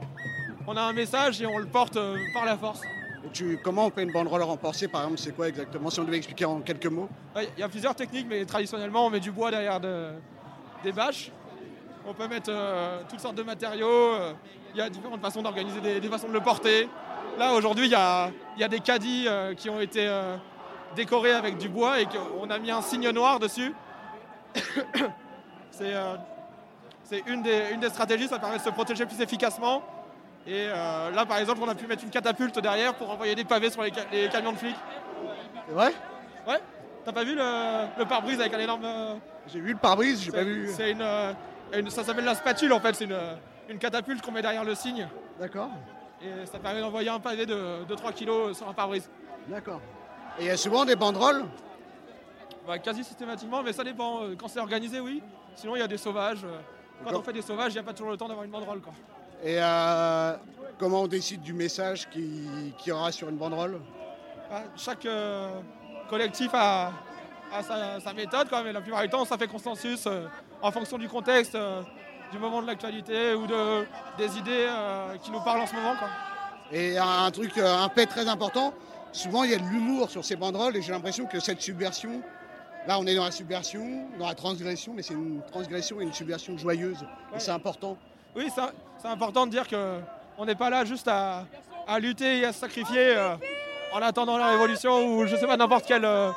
On 0.66 0.76
a 0.76 0.82
un 0.82 0.92
message 0.92 1.42
et 1.42 1.46
on 1.46 1.58
le 1.58 1.66
porte 1.66 1.96
euh, 1.96 2.16
par 2.32 2.44
la 2.44 2.56
force. 2.56 2.80
Tu, 3.32 3.58
Comment 3.64 3.86
on 3.86 3.90
fait 3.90 4.02
une 4.04 4.12
banderole 4.12 4.42
renforcée, 4.42 4.86
par 4.88 5.02
exemple 5.02 5.18
C'est 5.18 5.34
quoi 5.34 5.48
exactement 5.48 5.90
Si 5.90 5.98
on 5.98 6.04
devait 6.04 6.18
expliquer 6.18 6.44
en 6.44 6.60
quelques 6.60 6.86
mots? 6.86 7.08
Ouais, 7.34 7.48
Il 7.56 7.60
y 7.60 7.62
a 7.62 7.68
plusieurs 7.68 7.94
techniques, 7.94 8.26
mais 8.28 8.44
traditionnellement, 8.44 9.06
on 9.06 9.10
met 9.10 9.20
du 9.20 9.30
bois 9.32 9.50
derrière 9.50 9.80
de- 9.80 10.10
des 10.84 10.92
bâches. 10.92 11.30
On 12.06 12.12
peut 12.14 12.28
mettre 12.28 12.50
euh, 12.50 13.00
toutes 13.08 13.20
sortes 13.20 13.34
de 13.34 13.42
matériaux. 13.42 13.88
euh, 13.88 14.32
Il 14.74 14.78
y 14.78 14.82
a 14.82 14.90
différentes 14.90 15.20
façons 15.22 15.40
d'organiser 15.42 15.80
des, 15.80 16.00
des 16.00 16.08
façons 16.08 16.28
de 16.28 16.32
le 16.34 16.40
porter. 16.40 16.88
Là, 17.38 17.54
aujourd'hui, 17.54 17.86
il 17.86 17.90
y 17.92 17.94
a, 17.96 18.30
il 18.56 18.60
y 18.60 18.64
a 18.64 18.68
des 18.68 18.80
caddies 18.80 19.24
euh, 19.26 19.54
qui 19.54 19.70
ont 19.70 19.80
été 19.80 20.06
décorés 20.94 21.32
avec 21.32 21.58
du 21.58 21.68
bois 21.68 22.00
et 22.00 22.06
qu'on 22.06 22.48
a 22.50 22.58
mis 22.58 22.70
un 22.70 22.82
signe 22.82 23.10
noir 23.10 23.38
dessus. 23.40 23.74
C'est 25.70 25.92
euh, 25.94 26.14
une, 27.26 27.42
des, 27.42 27.70
une 27.72 27.80
des 27.80 27.88
stratégies, 27.88 28.28
ça 28.28 28.38
permet 28.38 28.58
de 28.58 28.62
se 28.62 28.70
protéger 28.70 29.06
plus 29.06 29.20
efficacement. 29.20 29.82
Et 30.46 30.66
euh, 30.68 31.10
là, 31.10 31.26
par 31.26 31.38
exemple, 31.38 31.60
on 31.62 31.68
a 31.68 31.74
pu 31.74 31.86
mettre 31.86 32.04
une 32.04 32.10
catapulte 32.10 32.58
derrière 32.58 32.94
pour 32.94 33.10
envoyer 33.10 33.34
des 33.34 33.44
pavés 33.44 33.70
sur 33.70 33.82
les, 33.82 33.92
ca- 33.92 34.04
les 34.12 34.28
camions 34.28 34.52
de 34.52 34.58
flics. 34.58 34.76
Vrai? 35.68 35.92
Ouais 36.46 36.60
T'as 37.04 37.12
pas 37.12 37.24
vu 37.24 37.34
le, 37.34 37.86
le 37.98 38.04
pare-brise 38.06 38.40
avec 38.40 38.54
un 38.54 38.58
énorme. 38.60 38.84
euh, 38.84 39.14
J'ai 39.46 39.60
vu 39.60 39.72
le 39.72 39.78
pare-brise, 39.78 40.22
j'ai 40.22 40.30
pas 40.32 40.42
vu. 40.44 40.70
C'est 40.74 40.90
une, 40.92 41.04
une- 41.74 41.90
Ça 41.90 42.04
s'appelle 42.04 42.24
la 42.24 42.34
spatule 42.34 42.72
en 42.72 42.80
fait, 42.80 42.94
c'est 42.94 43.04
une, 43.04 43.18
une 43.68 43.78
catapulte 43.78 44.22
qu'on 44.24 44.32
met 44.32 44.42
derrière 44.42 44.64
le 44.64 44.74
signe. 44.74 45.08
D'accord, 45.40 45.70
Et 46.22 46.46
ça 46.46 46.58
permet 46.58 46.80
d'envoyer 46.80 47.08
un 47.08 47.20
pavé 47.20 47.44
de, 47.46 47.84
de 47.84 47.94
3 47.94 48.12
kg 48.12 48.52
sur 48.54 48.68
un 48.68 48.72
pare-brise. 48.74 49.10
d'accord. 49.48 49.80
Et 50.38 50.42
il 50.42 50.46
y 50.46 50.50
a 50.50 50.56
souvent 50.56 50.84
des 50.84 50.96
banderoles 50.96 51.44
Bah, 52.66 52.78
quasi 52.78 53.04
systématiquement, 53.04 53.62
mais 53.62 53.72
ça 53.72 53.84
dépend. 53.84 54.22
Euh, 54.22 54.34
Quand 54.38 54.48
c'est 54.48 54.60
organisé, 54.60 55.00
oui. 55.00 55.22
Sinon, 55.54 55.76
il 55.76 55.80
y 55.80 55.82
a 55.82 55.86
des 55.88 55.98
sauvages. 55.98 56.44
Euh, 56.44 56.58
Quand 57.04 57.16
on 57.18 57.22
fait 57.22 57.32
des 57.32 57.42
sauvages, 57.42 57.72
il 57.72 57.74
n'y 57.74 57.80
a 57.80 57.84
pas 57.84 57.92
toujours 57.92 58.10
le 58.10 58.16
temps 58.16 58.26
d'avoir 58.28 58.44
une 58.44 58.50
banderole. 58.50 58.80
Quoi. 58.80 58.92
Et 59.42 59.56
euh, 59.60 60.34
comment 60.78 61.02
on 61.02 61.06
décide 61.06 61.42
du 61.42 61.52
message 61.52 62.08
qui, 62.10 62.72
qui 62.78 62.90
aura 62.92 63.12
sur 63.12 63.28
une 63.28 63.36
banderole 63.36 63.80
Ah, 64.50 64.62
Chaque 64.76 65.06
euh, 65.06 65.50
collectif 66.08 66.50
a, 66.54 66.92
a 67.52 67.62
sa, 67.62 68.00
sa 68.00 68.12
méthode, 68.12 68.48
quoi, 68.48 68.62
mais 68.62 68.72
la 68.72 68.80
plupart 68.80 69.02
du 69.02 69.08
temps, 69.08 69.24
ça 69.24 69.36
fait 69.38 69.46
consensus 69.48 70.04
euh, 70.06 70.26
en 70.62 70.70
fonction 70.72 70.98
du 70.98 71.08
contexte, 71.08 71.56
du 72.32 72.38
moment 72.38 72.62
de 72.62 72.66
l'actualité 72.66 73.34
ou 73.34 73.46
de, 73.46 73.84
des 74.18 74.38
idées 74.38 74.68
qui 75.22 75.30
nous 75.30 75.40
parlent 75.42 75.60
en 75.60 75.66
ce 75.66 75.74
moment. 75.74 75.94
Quoi. 75.96 76.08
Et 76.72 76.96
un 76.98 77.30
truc, 77.30 77.56
un 77.58 77.88
fait 77.90 78.06
très 78.06 78.26
important, 78.28 78.72
souvent 79.14 79.44
il 79.44 79.50
y 79.52 79.54
a 79.54 79.58
de 79.58 79.64
l'humour 79.64 80.10
sur 80.10 80.24
ces 80.24 80.36
banderoles 80.36 80.76
et 80.76 80.82
j'ai 80.82 80.92
l'impression 80.92 81.24
que 81.26 81.40
cette 81.40 81.62
subversion, 81.62 82.20
là 82.86 82.98
on 82.98 83.06
est 83.06 83.14
dans 83.14 83.24
la 83.24 83.30
subversion, 83.30 84.06
dans 84.18 84.26
la 84.26 84.34
transgression, 84.34 84.92
mais 84.94 85.02
c'est 85.02 85.14
une 85.14 85.40
transgression 85.50 86.00
et 86.00 86.04
une 86.04 86.12
subversion 86.12 86.58
joyeuse. 86.58 87.06
Et 87.34 87.38
c'est 87.38 87.52
important. 87.52 87.96
Oui, 88.36 88.48
c'est 88.98 89.08
important 89.08 89.46
de 89.46 89.52
dire 89.52 89.66
qu'on 89.68 90.44
n'est 90.44 90.56
pas 90.56 90.68
là 90.68 90.84
juste 90.84 91.08
à, 91.08 91.46
à 91.86 91.98
lutter 92.00 92.40
et 92.40 92.44
à 92.44 92.52
se 92.52 92.58
sacrifier 92.60 93.16
euh, 93.16 93.36
en 93.92 94.02
attendant 94.02 94.36
la 94.36 94.48
révolution 94.50 95.06
ou 95.06 95.26
je 95.26 95.36
sais 95.36 95.46
pas 95.46 95.56
n'importe 95.56 95.86
quel 95.86 96.04
euh, 96.04 96.30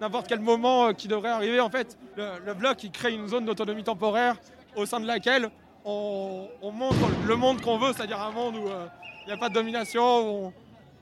n'importe 0.00 0.26
quel 0.26 0.40
moment 0.40 0.86
euh, 0.86 0.92
qui 0.92 1.06
devrait 1.06 1.30
arriver. 1.30 1.60
En 1.60 1.68
fait, 1.70 1.98
le, 2.16 2.40
le 2.46 2.54
bloc 2.54 2.82
il 2.82 2.90
crée 2.90 3.12
une 3.12 3.28
zone 3.28 3.44
d'autonomie 3.44 3.84
temporaire 3.84 4.36
au 4.74 4.86
sein 4.86 4.98
de 4.98 5.06
laquelle 5.06 5.50
on, 5.84 6.48
on 6.62 6.72
montre 6.72 6.96
le 7.26 7.36
monde 7.36 7.60
qu'on 7.60 7.76
veut, 7.76 7.92
c'est-à-dire 7.92 8.20
un 8.22 8.30
monde 8.32 8.56
où 8.56 8.66
euh, 8.68 8.86
il 9.24 9.26
n'y 9.26 9.32
a 9.32 9.36
pas 9.36 9.50
de 9.50 9.54
domination, 9.54 10.02
où 10.02 10.46
on, 10.46 10.52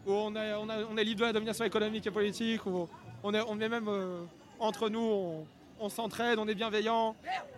où 0.06 0.12
on 0.12 0.34
est, 0.36 0.52
on 0.54 0.68
a- 0.68 0.84
on 0.90 0.96
est 0.96 1.04
libre 1.04 1.20
de 1.20 1.26
la 1.26 1.32
domination 1.32 1.64
économique 1.64 2.06
et 2.06 2.10
politique, 2.10 2.64
où 2.66 2.88
on 3.22 3.34
est, 3.34 3.40
on 3.48 3.60
est 3.60 3.68
même 3.68 3.88
euh, 3.88 4.22
entre 4.58 4.88
nous, 4.88 5.00
on, 5.00 5.46
on 5.80 5.88
s'entraide, 5.88 6.38
on 6.38 6.48
est 6.48 6.54
bienveillant. 6.54 7.14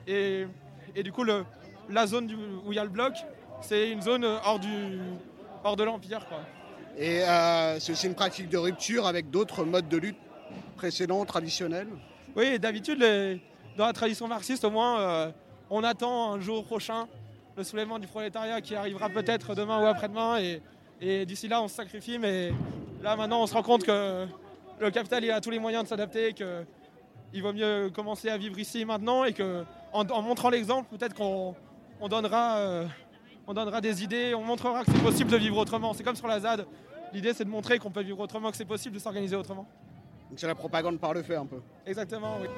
Et, 0.06 0.46
et 0.94 1.02
du 1.02 1.12
coup, 1.12 1.24
le, 1.24 1.44
la 1.88 2.06
zone 2.06 2.26
du- 2.26 2.36
où 2.36 2.72
il 2.72 2.74
y 2.76 2.78
a 2.78 2.84
le 2.84 2.90
bloc, 2.90 3.14
c'est 3.60 3.90
une 3.90 4.02
zone 4.02 4.24
euh, 4.24 4.38
hors, 4.44 4.58
du, 4.58 4.98
hors 5.62 5.76
de 5.76 5.84
l'Empire. 5.84 6.26
quoi. 6.28 6.40
Et 6.96 7.22
euh, 7.24 7.80
c'est 7.80 7.92
aussi 7.92 8.06
une 8.06 8.14
pratique 8.14 8.48
de 8.48 8.58
rupture 8.58 9.06
avec 9.06 9.30
d'autres 9.30 9.64
modes 9.64 9.88
de 9.88 9.96
lutte 9.96 10.18
précédents, 10.76 11.24
traditionnels? 11.24 11.88
Oui, 12.36 12.58
d'habitude, 12.58 12.98
les- 13.00 13.40
dans 13.76 13.86
la 13.86 13.92
tradition 13.92 14.28
marxiste, 14.28 14.64
au 14.64 14.70
moins, 14.70 15.00
euh, 15.00 15.30
on 15.70 15.82
attend 15.82 16.34
un 16.34 16.40
jour 16.40 16.64
prochain 16.64 17.08
le 17.56 17.64
soulèvement 17.64 17.98
du 17.98 18.06
prolétariat 18.06 18.60
qui 18.60 18.74
arrivera 18.74 19.08
peut-être 19.08 19.54
demain 19.54 19.80
ou 19.82 19.86
après-demain. 19.86 20.38
Et, 20.38 20.60
et 21.00 21.26
d'ici 21.26 21.48
là, 21.48 21.62
on 21.62 21.68
se 21.68 21.74
sacrifie. 21.74 22.18
Mais 22.18 22.52
là, 23.02 23.16
maintenant, 23.16 23.42
on 23.42 23.46
se 23.46 23.54
rend 23.54 23.62
compte 23.62 23.84
que 23.84 24.26
le 24.78 24.90
capital 24.90 25.24
il 25.24 25.30
a 25.30 25.40
tous 25.40 25.50
les 25.50 25.58
moyens 25.58 25.84
de 25.84 25.88
s'adapter, 25.88 26.32
qu'il 26.34 27.42
vaut 27.42 27.52
mieux 27.52 27.90
commencer 27.90 28.28
à 28.28 28.36
vivre 28.36 28.58
ici 28.58 28.80
et 28.80 28.84
maintenant. 28.84 29.24
Et 29.24 29.32
que, 29.32 29.64
en, 29.92 30.06
en 30.08 30.22
montrant 30.22 30.50
l'exemple, 30.50 30.88
peut-être 30.96 31.14
qu'on 31.14 31.54
on 32.00 32.08
donnera, 32.08 32.56
euh, 32.58 32.86
on 33.46 33.54
donnera 33.54 33.80
des 33.80 34.02
idées, 34.02 34.34
on 34.34 34.42
montrera 34.42 34.84
que 34.84 34.90
c'est 34.92 35.02
possible 35.02 35.30
de 35.30 35.36
vivre 35.36 35.56
autrement. 35.56 35.92
C'est 35.94 36.04
comme 36.04 36.16
sur 36.16 36.28
la 36.28 36.40
ZAD. 36.40 36.66
L'idée, 37.12 37.32
c'est 37.32 37.44
de 37.44 37.50
montrer 37.50 37.78
qu'on 37.78 37.90
peut 37.90 38.02
vivre 38.02 38.20
autrement, 38.20 38.50
que 38.50 38.56
c'est 38.56 38.64
possible 38.64 38.94
de 38.96 39.00
s'organiser 39.00 39.36
autrement. 39.36 39.66
Donc 40.30 40.38
c'est 40.40 40.46
la 40.46 40.54
propagande 40.54 40.98
par 40.98 41.14
le 41.14 41.22
fait 41.22 41.36
un 41.36 41.46
peu. 41.46 41.60
Exactement, 41.86 42.38
oui. 42.40 42.48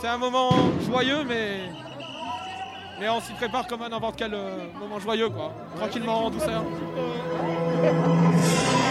C'est 0.00 0.08
un 0.08 0.18
moment 0.18 0.50
joyeux, 0.84 1.24
mais, 1.24 1.70
mais 3.02 3.08
on 3.08 3.20
s'y 3.20 3.32
prépare 3.32 3.66
comme 3.66 3.82
à 3.82 3.88
n'importe 3.88 4.14
quel 4.16 4.32
euh, 4.32 4.58
moment 4.78 5.00
joyeux, 5.00 5.28
quoi. 5.28 5.52
Tranquillement, 5.76 6.26
en 6.26 6.30
douceur. 6.30 6.62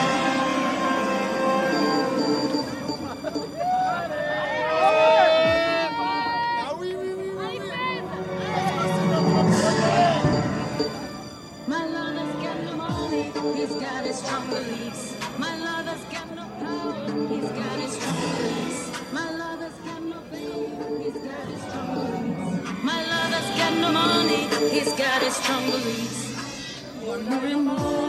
One 27.12 27.66
more 27.66 28.01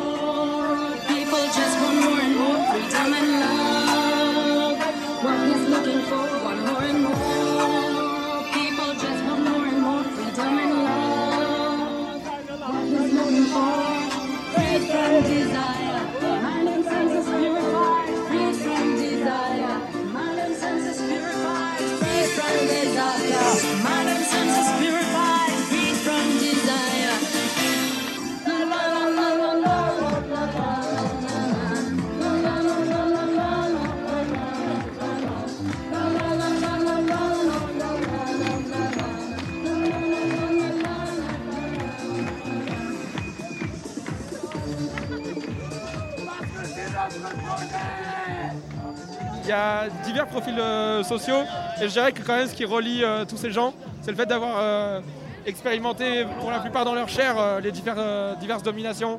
y 49.52 49.54
a 49.54 49.88
divers 50.04 50.26
profils 50.26 50.58
euh, 50.58 51.02
sociaux, 51.02 51.42
et 51.80 51.84
je 51.84 51.92
dirais 51.92 52.12
que 52.12 52.22
quand 52.22 52.36
même 52.36 52.48
ce 52.48 52.54
qui 52.54 52.64
relie 52.64 53.04
euh, 53.04 53.24
tous 53.24 53.36
ces 53.36 53.50
gens, 53.50 53.74
c'est 54.00 54.10
le 54.10 54.16
fait 54.16 54.26
d'avoir 54.26 54.56
euh, 54.58 55.00
expérimenté 55.46 56.24
pour 56.40 56.50
la 56.50 56.60
plupart 56.60 56.84
dans 56.84 56.94
leur 56.94 57.08
chair 57.08 57.34
les 57.62 57.70
divers- 57.70 58.36
diverses 58.40 58.62
dominations, 58.62 59.18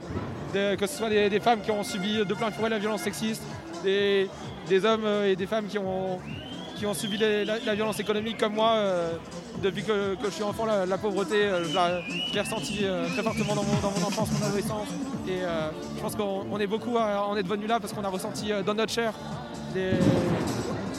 que 0.53 0.87
ce 0.87 0.97
soit 0.97 1.09
des, 1.09 1.39
femmes 1.39 1.61
qui 1.61 1.71
ont 1.71 1.83
subi 1.83 2.17
de 2.17 2.33
plein 2.33 2.49
fouet 2.51 2.69
la 2.69 2.79
violence 2.79 3.01
sexiste, 3.01 3.43
des, 3.83 4.29
hommes 4.85 5.05
et 5.25 5.35
des 5.35 5.45
femmes 5.45 5.67
qui 5.67 5.77
ont, 5.77 6.19
qui 6.77 6.85
ont 6.85 6.93
subi 6.93 7.17
la, 7.17 7.75
violence 7.75 7.99
économique 7.99 8.37
comme 8.37 8.53
moi. 8.53 8.77
depuis 9.61 9.83
que, 9.83 10.15
je 10.23 10.29
suis 10.29 10.43
enfant, 10.43 10.65
la, 10.65 10.97
pauvreté, 10.97 11.49
je 11.69 11.75
la- 11.75 12.01
je 12.01 12.33
l'ai 12.33 12.41
ressentie 12.41 12.85
très 13.13 13.23
fortement 13.23 13.55
dans 13.55 13.63
mon, 13.63 14.07
enfance, 14.07 14.29
mon 14.39 14.47
adolescence. 14.47 14.87
Et 15.27 15.39
je 15.97 16.01
pense 16.01 16.15
qu'on 16.15 16.45
on 16.49 16.59
est 16.59 16.67
beaucoup 16.67 16.97
à 16.97 17.27
en 17.27 17.35
être 17.35 17.47
venu 17.47 17.67
là 17.67 17.81
parce 17.81 17.91
qu'on 17.91 18.03
a 18.05 18.09
ressenti 18.09 18.51
dans 18.65 18.75
notre 18.75 18.93
chair 18.93 19.13
des, 19.73 19.91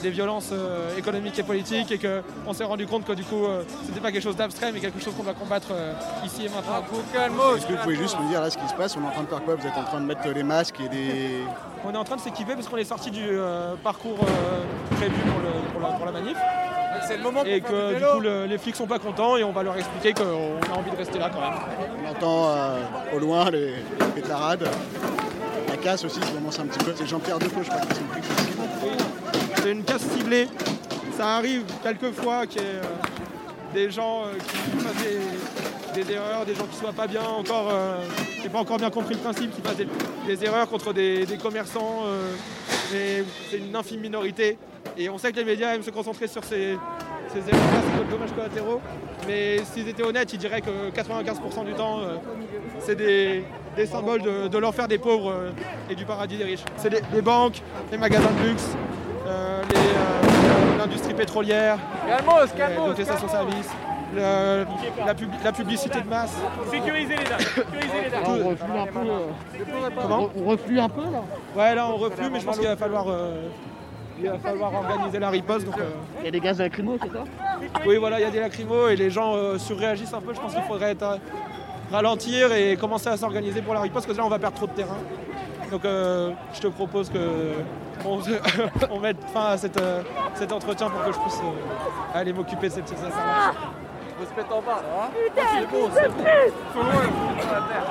des 0.03 0.09
violences 0.09 0.49
euh, 0.51 0.95
économiques 0.97 1.37
et 1.39 1.43
politiques 1.43 1.91
et 1.91 1.99
qu'on 1.99 2.53
s'est 2.53 2.63
rendu 2.63 2.85
compte 2.85 3.05
que 3.05 3.13
du 3.13 3.23
coup 3.23 3.45
euh, 3.45 3.63
c'était 3.85 3.99
pas 3.99 4.11
quelque 4.11 4.23
chose 4.23 4.35
d'abstrait 4.35 4.71
mais 4.71 4.79
quelque 4.79 5.01
chose 5.01 5.13
qu'on 5.15 5.23
doit 5.23 5.33
combattre 5.33 5.69
euh, 5.71 5.93
ici 6.25 6.45
et 6.45 6.49
maintenant. 6.49 6.83
Est-ce 7.55 7.65
que 7.65 7.73
vous 7.73 7.79
pouvez 7.79 7.95
juste 7.95 8.19
me 8.19 8.27
dire 8.29 8.41
là 8.41 8.49
ce 8.49 8.57
qui 8.57 8.67
se 8.67 8.73
passe? 8.75 8.95
On 8.97 9.03
est 9.03 9.07
en 9.07 9.11
train 9.11 9.23
de 9.23 9.27
faire 9.29 9.43
quoi? 9.43 9.55
Vous 9.55 9.65
êtes 9.65 9.77
en 9.77 9.83
train 9.83 9.99
de 10.01 10.05
mettre 10.05 10.27
les 10.27 10.43
masques 10.43 10.79
et 10.79 10.89
des. 10.89 11.39
On 11.87 11.93
est 11.93 11.97
en 11.97 12.03
train 12.03 12.15
de 12.17 12.21
s'équiper 12.21 12.53
parce 12.55 12.67
qu'on 12.67 12.77
est 12.77 12.83
sorti 12.83 13.11
du 13.11 13.23
euh, 13.29 13.73
parcours 13.83 14.17
euh, 14.21 14.95
prévu 14.97 15.13
pour, 15.21 15.39
le- 15.41 15.71
pour 15.71 15.81
la, 15.81 15.95
pour 15.95 16.05
la 16.05 16.11
manif. 16.11 16.37
C'est 17.07 17.17
le 17.17 17.23
moment 17.23 17.43
Et 17.45 17.59
que 17.61 17.95
du 17.97 18.03
coup 18.03 18.19
le- 18.19 18.45
les 18.45 18.57
flics 18.57 18.75
sont 18.75 18.87
pas 18.87 18.99
contents 18.99 19.37
et 19.37 19.43
on 19.43 19.51
va 19.51 19.61
leur 19.63 19.75
expliquer 19.77 20.13
qu'on 20.13 20.23
a 20.23 20.77
envie 20.77 20.89
de 20.91 20.95
rester 20.95 21.19
là 21.19 21.29
quand 21.33 21.41
même. 21.41 21.59
On 22.05 22.11
entend 22.11 22.49
euh, 22.49 22.79
au 23.15 23.19
loin 23.19 23.49
les, 23.51 23.75
les 24.15 24.21
tarades. 24.21 24.67
Aussi, 25.85 26.19
un 26.19 26.65
petit 26.65 26.83
peu. 26.83 26.93
C'est 26.95 27.05
Jean-Pierre 27.05 27.37
Decaux, 27.37 27.61
je 27.61 27.69
crois, 27.69 27.81
une 29.69 29.83
casse 29.83 30.01
ciblée. 30.01 30.47
Ça 31.15 31.35
arrive 31.35 31.63
quelquefois 31.83 32.47
qu'il 32.47 32.63
y 32.63 32.65
ait 32.65 32.69
euh, 32.69 32.81
des 33.71 33.91
gens 33.91 34.23
euh, 34.23 34.33
qui 34.33 34.83
fassent 34.83 35.93
des, 35.93 36.11
erreurs, 36.11 36.43
des 36.43 36.55
gens 36.55 36.65
qui 36.65 36.75
soient 36.75 36.91
pas 36.91 37.05
bien 37.05 37.21
encore, 37.21 37.69
euh, 37.69 38.01
qui 38.35 38.41
n'aient 38.41 38.49
pas 38.49 38.61
encore 38.61 38.79
bien 38.79 38.89
compris 38.89 39.13
le 39.13 39.19
principe, 39.19 39.51
qui 39.51 39.61
fassent 39.61 39.77
des, 39.77 40.43
erreurs 40.43 40.67
contre 40.67 40.91
des, 40.91 41.27
commerçants. 41.39 42.01
euh, 42.07 42.33
mais 42.91 43.23
c'est 43.51 43.57
une 43.57 43.75
infime 43.75 44.01
minorité. 44.01 44.57
Et 44.97 45.07
on 45.09 45.19
sait 45.19 45.31
que 45.31 45.37
les 45.37 45.45
médias 45.45 45.75
aiment 45.75 45.83
se 45.83 45.91
concentrer 45.91 46.27
sur 46.27 46.43
ces, 46.43 46.77
erreurs-là, 47.35 47.81
ces 47.99 48.11
dommages 48.11 48.33
collatéraux. 48.33 48.81
Mais 49.27 49.59
s'ils 49.71 49.87
étaient 49.87 50.03
honnêtes, 50.03 50.33
ils 50.33 50.39
diraient 50.39 50.61
que 50.61 50.89
95% 50.91 51.65
du 51.65 51.73
temps, 51.73 51.99
euh, 51.99 52.15
c'est 52.79 52.95
des, 52.95 53.43
des 53.75 53.85
symboles 53.85 54.21
de, 54.21 54.47
de 54.47 54.57
l'enfer 54.57 54.87
des 54.87 54.97
pauvres 54.97 55.31
euh, 55.31 55.51
et 55.89 55.95
du 55.95 56.05
paradis 56.05 56.37
des 56.37 56.43
riches. 56.45 56.63
C'est 56.77 56.89
les, 56.89 57.01
les 57.13 57.21
banques, 57.21 57.61
les 57.91 57.97
magasins 57.97 58.29
de 58.41 58.47
luxe, 58.49 58.69
euh, 59.27 59.61
euh, 59.61 60.77
l'industrie 60.77 61.13
pétrolière, 61.13 61.77
euh, 62.07 62.95
les 62.97 63.03
le- 64.15 64.65
la, 65.05 65.13
pub- 65.13 65.29
la 65.43 65.51
publicité 65.51 65.99
de 65.99 66.07
masse. 66.07 66.33
Sécurisez 66.71 67.15
les 67.17 67.23
dames. 67.23 67.39
Sécurisez 67.39 68.01
les 68.05 68.09
dames. 68.11 68.23
Tout- 68.23 68.47
reflue 68.47 68.77
un 68.79 68.85
peu. 68.87 68.99
euh, 68.99 69.89
Comment 70.01 70.29
on 70.39 70.49
reflue 70.49 70.79
un 70.79 70.89
peu 70.89 71.01
là 71.01 71.21
Ouais, 71.55 71.75
là 71.75 71.87
on 71.89 71.95
reflue, 71.97 72.29
mais 72.31 72.39
je 72.39 72.45
pense 72.45 72.57
qu'il 72.57 72.67
va 72.67 72.77
falloir, 72.77 73.05
euh, 73.09 73.41
il 74.17 74.29
va 74.29 74.37
falloir 74.37 74.73
organiser 74.73 75.19
la 75.19 75.29
riposte. 75.29 75.65
Donc, 75.65 75.77
euh, 75.79 75.89
Il 76.19 76.25
y 76.25 76.27
a 76.29 76.31
des 76.31 76.39
gaz 76.39 76.59
lacrymaux, 76.59 76.97
c'est 77.01 77.11
ça? 77.11 77.23
Oui, 77.85 77.97
voilà, 77.97 78.19
il 78.19 78.23
y 78.23 78.25
a 78.25 78.31
des 78.31 78.39
lacrymos 78.39 78.87
et 78.89 78.95
les 78.95 79.09
gens 79.09 79.35
euh, 79.35 79.57
surréagissent 79.57 80.13
un 80.13 80.21
peu. 80.21 80.33
Je 80.33 80.39
pense 80.39 80.53
qu'il 80.53 80.63
faudrait 80.63 80.91
être, 80.91 81.19
ralentir 81.91 82.51
et 82.53 82.75
commencer 82.77 83.09
à 83.09 83.17
s'organiser 83.17 83.61
pour 83.61 83.73
la 83.73 83.81
riposte, 83.81 84.05
parce 84.07 84.17
que 84.17 84.21
là 84.21 84.25
on 84.27 84.29
va 84.29 84.39
perdre 84.39 84.55
trop 84.57 84.67
de 84.67 84.71
terrain. 84.73 84.97
Donc 85.71 85.83
euh, 85.85 86.31
je 86.53 86.61
te 86.61 86.67
propose 86.67 87.09
que 87.09 87.53
on, 88.05 88.99
mette 88.99 89.17
fin 89.33 89.45
à 89.47 89.57
cette, 89.57 89.81
euh, 89.81 90.03
cet 90.35 90.51
entretien 90.51 90.89
pour 90.89 91.03
que 91.03 91.11
je 91.11 91.19
puisse 91.19 91.39
euh, 91.39 92.17
aller 92.17 92.33
m'occuper 92.33 92.69
de 92.69 92.73
ces 92.73 92.81
petites 92.81 92.99
affaires. 92.99 93.53
On 94.21 94.23
se 94.25 94.29
met 94.35 94.53
en 94.53 94.61
bas, 94.61 94.81
là. 94.81 95.05
hein. 95.05 95.09
C'est 95.35 95.67
bon, 95.69 95.89
c'est 95.93 96.07
bon. 96.07 96.23
Faut 96.73 96.83
loin, 96.83 96.93
faut 97.39 97.53
la 97.53 97.61
terre. 97.67 97.87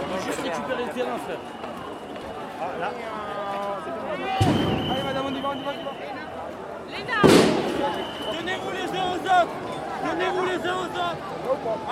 On 0.00 0.14
va 0.14 0.20
juste 0.26 0.40
récupérer 0.42 0.84
le 0.84 0.90
terrain, 0.92 1.18
frère. 1.18 1.38
Allez 4.90 5.02
madame, 5.04 5.26
on 5.26 5.34
y 5.34 5.40
va, 5.40 5.48
on 5.50 5.54
y 5.54 5.62
va, 5.62 5.70
on 5.70 5.72
y 5.72 5.84
va. 5.84 5.90
Tenez-vous 8.38 8.70
les 8.72 8.98
uns 8.98 9.04
aux 9.12 9.16
autres 9.16 9.77
tenez-vous 10.18 10.44
les 10.44 10.68
uns 10.68 10.76
aux 10.76 10.84
autres. 10.84 11.16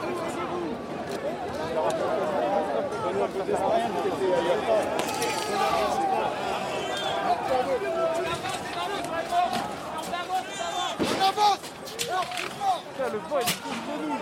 On 11.01 11.25
avance 11.29 11.59
le 13.13 13.19
vent, 13.19 13.39
il 13.41 13.49
est 13.49 13.61
contre 13.63 13.95
nous 14.01 14.19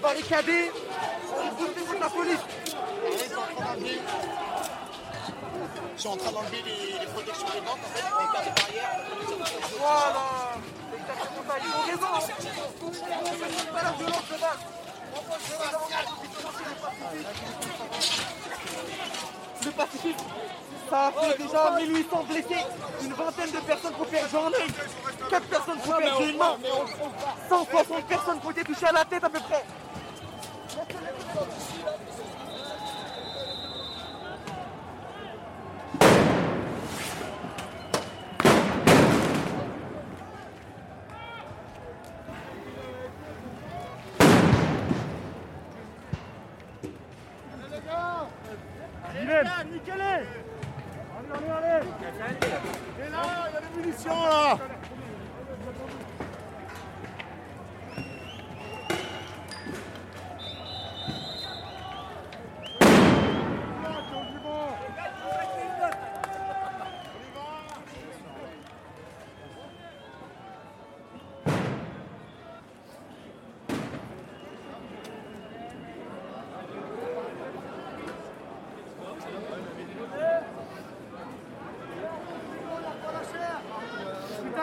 Barricadé, 0.00 0.70
boostez 1.58 1.80
contre 1.80 2.00
la 2.00 2.08
police. 2.08 2.38
Ils 5.94 6.00
sont 6.00 6.10
en 6.10 6.16
train 6.16 6.32
d'enlever 6.32 6.62
les, 6.64 7.06
protections 7.06 7.46
des 7.54 7.60
banques, 7.60 7.78
en 7.84 7.90
fait, 7.94 8.02
des 8.02 8.50
barrières. 8.60 9.00
Voilà, 9.78 10.26
exactement 10.94 11.54
ils 11.58 11.70
ont 11.72 11.84
raison. 11.90 12.12
Pas 13.72 13.82
de 13.82 14.04
base. 14.40 14.58
Le 19.64 19.70
Pacifique, 19.70 20.16
ça 20.90 21.06
a 21.06 21.12
fait 21.12 21.38
déjà 21.38 21.76
1800 21.78 22.24
blessés, 22.28 22.64
une 23.02 23.12
vingtaine 23.12 23.50
de 23.50 23.60
personnes 23.60 23.92
pour 23.92 24.06
perdre 24.06 24.30
journée. 24.30 24.66
164 25.32 25.48
personnes 25.48 25.80
sont 25.80 25.92
perdues 25.96 26.36
160 27.48 28.04
personnes 28.06 28.40
qui 28.40 28.46
ont 28.46 28.52
à 28.86 28.92
la 28.92 29.04
tête 29.04 29.24
à 29.24 29.30
peu 29.30 29.40
près. 29.40 29.64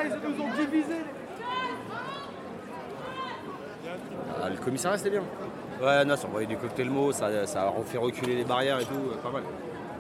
Ils 0.03 0.10
nous 0.36 0.41
ont 0.44 0.50
divisés 0.56 1.01
Ah, 4.41 4.50
le 4.50 4.58
commissariat 4.58 4.97
c'était 4.97 5.10
bien. 5.12 5.23
Ouais, 5.82 6.06
non, 6.06 6.15
ça 6.15 6.28
envoyé 6.28 6.47
du 6.47 6.58
cocktail 6.58 6.89
mot, 6.89 7.12
ça, 7.12 7.45
ça 7.47 7.67
a 7.69 7.73
fait 7.84 7.97
reculer 7.97 8.36
les 8.36 8.43
barrières 8.43 8.80
et 8.80 8.86
tout, 8.86 8.93
euh, 8.93 9.15
pas 9.21 9.32
mal. 9.32 9.43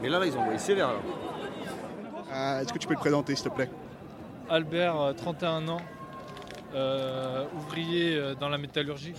Mais 0.01 0.09
là, 0.09 0.19
là, 0.19 0.25
ils 0.25 0.35
ont 0.37 0.41
envoyé 0.41 0.59
sévère. 0.59 0.89
Euh, 2.31 2.59
Est-ce 2.61 2.71
que 2.73 2.77
tu 2.77 2.87
peux 2.87 2.95
te 2.95 2.99
présenter, 2.99 3.35
s'il 3.35 3.49
te 3.49 3.55
plaît? 3.55 3.69
Albert, 4.49 4.99
euh, 4.99 5.13
31 5.13 5.67
ans, 5.69 5.81
euh, 6.73 7.45
ouvrier 7.55 8.15
euh, 8.17 8.35
dans 8.35 8.49
la 8.49 8.57
métallurgie. 8.57 9.13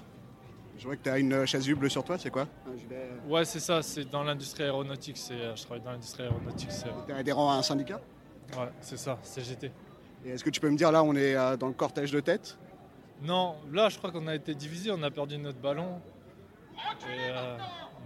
Je 0.79 0.85
vois 0.87 0.97
que 0.97 1.03
tu 1.03 1.11
as 1.11 1.19
une 1.19 1.45
chasuble 1.47 1.91
sur 1.91 2.05
toi, 2.05 2.17
c'est 2.19 2.31
quoi? 2.31 2.47
Ouais, 3.29 3.45
c'est 3.45 3.61
ça, 3.61 3.83
c'est 3.83 4.09
dans 4.09 4.23
l'industrie 4.23 4.65
aéronautique. 4.65 5.17
c'est, 5.19 5.55
Je 5.57 5.63
travaille 5.65 5.83
dans 5.85 5.93
l'industrie 5.93 6.23
aéronautique. 6.25 6.73
c'est- 6.73 6.89
Tu 7.07 7.13
es 7.13 7.17
adhérent 7.17 7.51
à 7.51 7.55
un 7.57 7.63
syndicat? 7.63 8.01
Ouais, 8.57 8.69
c'est 8.81 8.99
ça, 8.99 9.19
CGT. 9.23 9.71
Est-ce 10.25 10.45
que 10.45 10.51
tu 10.51 10.61
peux 10.61 10.71
me 10.71 10.77
dire, 10.77 10.93
là, 10.93 11.03
on 11.03 11.15
est 11.15 11.35
euh, 11.35 11.57
dans 11.57 11.69
le 11.69 11.73
cortège 11.73 12.13
de 12.13 12.21
tête? 12.21 12.59
Non, 13.23 13.57
là, 13.73 13.89
je 13.89 13.99
crois 13.99 14.11
qu'on 14.11 14.27
a 14.27 14.35
été 14.35 14.55
divisé, 14.55 14.91
on 14.91 15.03
a 15.03 15.11
perdu 15.11 15.39
notre 15.39 15.59
ballon. 15.59 16.01
Et 17.07 17.31
euh, 17.31 17.57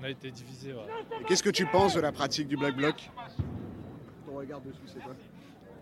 on 0.01 0.05
a 0.05 0.11
été 0.11 0.31
divisé, 0.31 0.73
ouais. 0.73 0.83
Qu'est-ce 1.27 1.43
que 1.43 1.51
tu 1.51 1.67
penses 1.67 1.95
de 1.95 2.01
la 2.01 2.13
pratique 2.13 2.49
du 2.49 2.57
Black 2.57 2.77
Bloc? 2.77 3.11
Ton 4.27 4.37
regard 4.37 4.61
dessus, 4.61 4.81
c'est 4.87 5.03
quoi? 5.03 5.15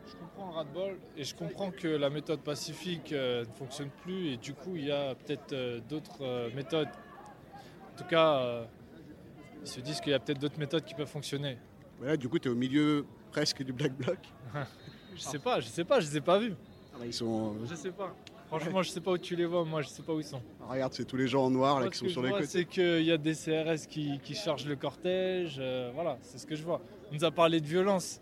Je 0.07 0.17
comprends 0.17 0.49
le 0.49 0.53
ras-de-bol 0.53 0.99
et 1.17 1.25
je 1.25 1.35
comprends 1.35 1.71
que 1.71 1.89
la 1.89 2.11
méthode 2.11 2.41
pacifique 2.41 3.13
euh, 3.13 3.45
ne 3.45 3.53
fonctionne 3.55 3.89
plus 4.03 4.33
et 4.33 4.37
du 4.37 4.53
coup 4.53 4.75
il 4.75 4.87
y 4.87 4.91
a 4.91 5.15
peut-être 5.15 5.53
euh, 5.53 5.81
d'autres 5.89 6.51
méthodes. 6.55 6.89
En 6.89 7.99
tout 7.99 8.05
cas, 8.05 8.67
ils 9.61 9.67
se 9.67 9.81
disent 9.81 10.01
qu'il 10.01 10.13
y 10.13 10.15
a 10.15 10.19
peut-être 10.19 10.41
d'autres 10.41 10.59
méthodes 10.59 10.85
qui 10.85 10.95
peuvent 10.95 11.07
fonctionner. 11.07 11.59
Voilà, 11.99 12.17
du 12.17 12.29
coup, 12.29 12.39
tu 12.39 12.49
es 12.49 12.51
au 12.51 12.57
milieu 12.57 13.07
presque 13.31 13.63
du 13.63 13.73
Black 13.73 13.93
Bloc. 13.93 14.19
Je 15.15 15.21
sais 15.21 15.39
pas, 15.39 15.61
je 15.61 15.67
sais 15.69 15.85
pas, 15.85 16.01
je 16.01 16.07
les 16.09 16.17
ai 16.19 16.21
pas 16.21 16.39
vus. 16.39 16.55
Ah 16.95 16.97
bah, 16.99 17.07
ils 17.07 17.13
sont. 17.13 17.55
Je 17.69 17.75
sais 17.75 17.91
pas. 17.91 18.15
Franchement, 18.49 18.83
je 18.83 18.91
sais 18.91 19.01
pas 19.01 19.13
où 19.13 19.19
tu 19.19 19.35
les 19.35 19.47
vois, 19.47 19.65
moi 19.65 19.81
je 19.81 19.89
sais 19.89 20.03
pas 20.03 20.13
où 20.13 20.21
ils 20.21 20.25
sont. 20.27 20.43
Ah, 20.61 20.73
regarde, 20.73 20.93
c'est 20.93 21.07
tous 21.07 21.17
les 21.17 21.27
gens 21.27 21.45
en 21.45 21.51
noir 21.51 21.81
là, 21.81 21.89
qui 21.89 21.97
sont 21.99 22.09
sur 22.09 22.23
les 22.23 22.31
côtés. 22.33 22.45
c'est 22.47 22.65
qu'il 22.67 23.03
y 23.03 23.11
a 23.11 23.17
des 23.17 23.33
CRS 23.35 23.87
qui, 23.89 24.21
qui 24.23 24.35
chargent 24.35 24.67
le 24.67 24.77
cortège. 24.77 25.57
euh, 25.59 25.91
voilà, 25.95 26.19
c'est 26.21 26.37
ce 26.39 26.47
que 26.47 26.55
je 26.55 26.63
vois. 26.63 26.81
On 27.11 27.15
nous 27.15 27.25
a 27.25 27.31
parlé 27.31 27.61
de 27.63 27.67
violence. 27.67 28.21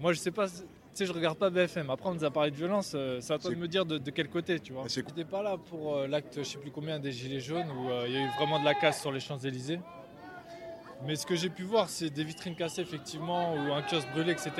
Moi, 0.00 0.12
je 0.14 0.18
sais 0.20 0.30
pas. 0.30 0.48
Tu 0.48 0.54
sais, 0.94 1.06
je 1.06 1.12
regarde 1.12 1.36
pas 1.36 1.50
BFM. 1.50 1.90
Après, 1.90 2.08
on 2.08 2.14
nous 2.14 2.24
a 2.24 2.30
parlé 2.30 2.50
de 2.50 2.56
violence. 2.56 2.92
euh, 2.94 3.18
c'est 3.20 3.34
à 3.34 3.38
toi 3.38 3.50
de 3.50 3.56
me 3.56 3.68
dire 3.68 3.84
de, 3.84 3.98
de 3.98 4.10
quel 4.10 4.28
côté, 4.30 4.58
tu 4.58 4.72
vois. 4.72 4.84
J'étais 4.88 5.24
pas 5.24 5.42
là 5.42 5.56
pour 5.58 5.96
euh, 5.96 6.06
l'acte, 6.06 6.38
je 6.38 6.42
sais 6.44 6.58
plus 6.58 6.70
combien, 6.70 6.98
des 6.98 7.12
Gilets 7.12 7.38
jaunes, 7.40 7.68
où 7.70 7.90
euh, 7.90 8.04
il 8.08 8.14
y 8.14 8.16
a 8.16 8.20
eu 8.24 8.28
vraiment 8.38 8.58
de 8.58 8.64
la 8.64 8.74
casse 8.74 9.00
sur 9.02 9.12
les 9.12 9.20
Champs-Élysées. 9.20 9.80
Mais 11.06 11.14
ce 11.14 11.26
que 11.26 11.36
j'ai 11.36 11.50
pu 11.50 11.62
voir, 11.62 11.88
c'est 11.90 12.10
des 12.10 12.24
vitrines 12.24 12.56
cassées, 12.56 12.80
effectivement, 12.82 13.54
ou 13.54 13.72
un 13.72 13.82
kiosque 13.82 14.08
brûlé, 14.12 14.32
etc. 14.32 14.50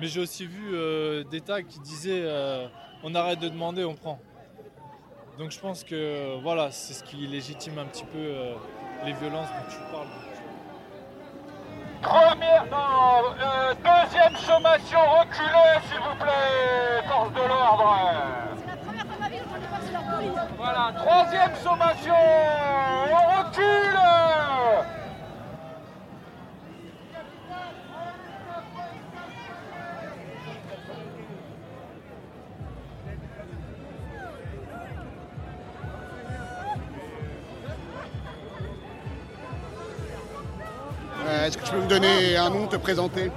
Mais 0.00 0.06
j'ai 0.06 0.20
aussi 0.20 0.46
vu 0.46 0.70
euh, 0.72 1.24
des 1.24 1.42
tags 1.42 1.62
qui 1.62 1.78
disaient 1.80 2.22
euh, 2.24 2.66
on 3.02 3.14
arrête 3.14 3.38
de 3.38 3.50
demander, 3.50 3.84
on 3.84 3.94
prend. 3.94 4.18
Donc 5.38 5.50
je 5.50 5.60
pense 5.60 5.84
que 5.84 6.40
voilà, 6.40 6.70
c'est 6.70 6.94
ce 6.94 7.04
qui 7.04 7.16
légitime 7.26 7.78
un 7.78 7.84
petit 7.84 8.04
peu 8.04 8.18
euh, 8.18 8.54
les 9.04 9.12
violences 9.12 9.48
dont 9.48 9.70
tu 9.70 9.76
parles. 9.92 10.06
Première, 12.00 12.64
non, 12.70 13.34
euh, 13.38 13.74
deuxième 13.74 14.36
sommation, 14.36 14.98
reculez 15.18 15.80
s'il 15.86 15.98
vous 15.98 16.16
plaît, 16.18 17.06
force 17.06 17.32
de 17.34 17.46
l'ordre. 17.46 17.96
Voilà, 20.56 20.94
troisième 20.96 21.54
sommation, 21.56 22.14
on 23.10 23.42
recule. 23.42 24.19
Est-ce 41.50 41.58
que 41.58 41.64
tu 41.64 41.72
peux 41.72 41.80
me 41.80 41.88
donner 41.88 42.36
un 42.36 42.48
nom, 42.48 42.68
te 42.68 42.76
présenter? 42.76 43.28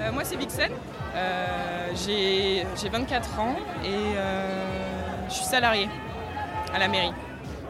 Euh, 0.00 0.12
moi, 0.12 0.24
c'est 0.24 0.36
Vixen. 0.36 0.70
Euh, 1.14 1.88
J'ai 1.94 2.64
j'ai 2.74 2.88
24 2.88 3.38
ans 3.38 3.56
et 3.84 3.88
euh, 4.16 4.48
je 5.28 5.34
suis 5.34 5.44
salariée 5.44 5.90
à 6.72 6.78
la 6.78 6.88
mairie. 6.88 7.12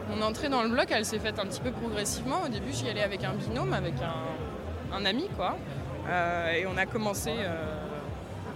Mon 0.09 0.21
entrée 0.21 0.47
dans 0.47 0.63
le 0.63 0.69
bloc, 0.69 0.87
elle 0.91 1.03
s'est 1.03 1.19
faite 1.19 1.39
un 1.39 1.45
petit 1.45 1.59
peu 1.59 1.71
progressivement. 1.71 2.43
Au 2.45 2.47
début, 2.47 2.71
j'y 2.71 2.87
allais 2.87 3.03
avec 3.03 3.25
un 3.25 3.33
binôme, 3.33 3.73
avec 3.73 3.95
un, 4.01 4.95
un 4.95 5.03
ami, 5.03 5.27
quoi. 5.35 5.57
Et 6.55 6.65
on 6.67 6.77
a 6.77 6.85
commencé 6.85 7.31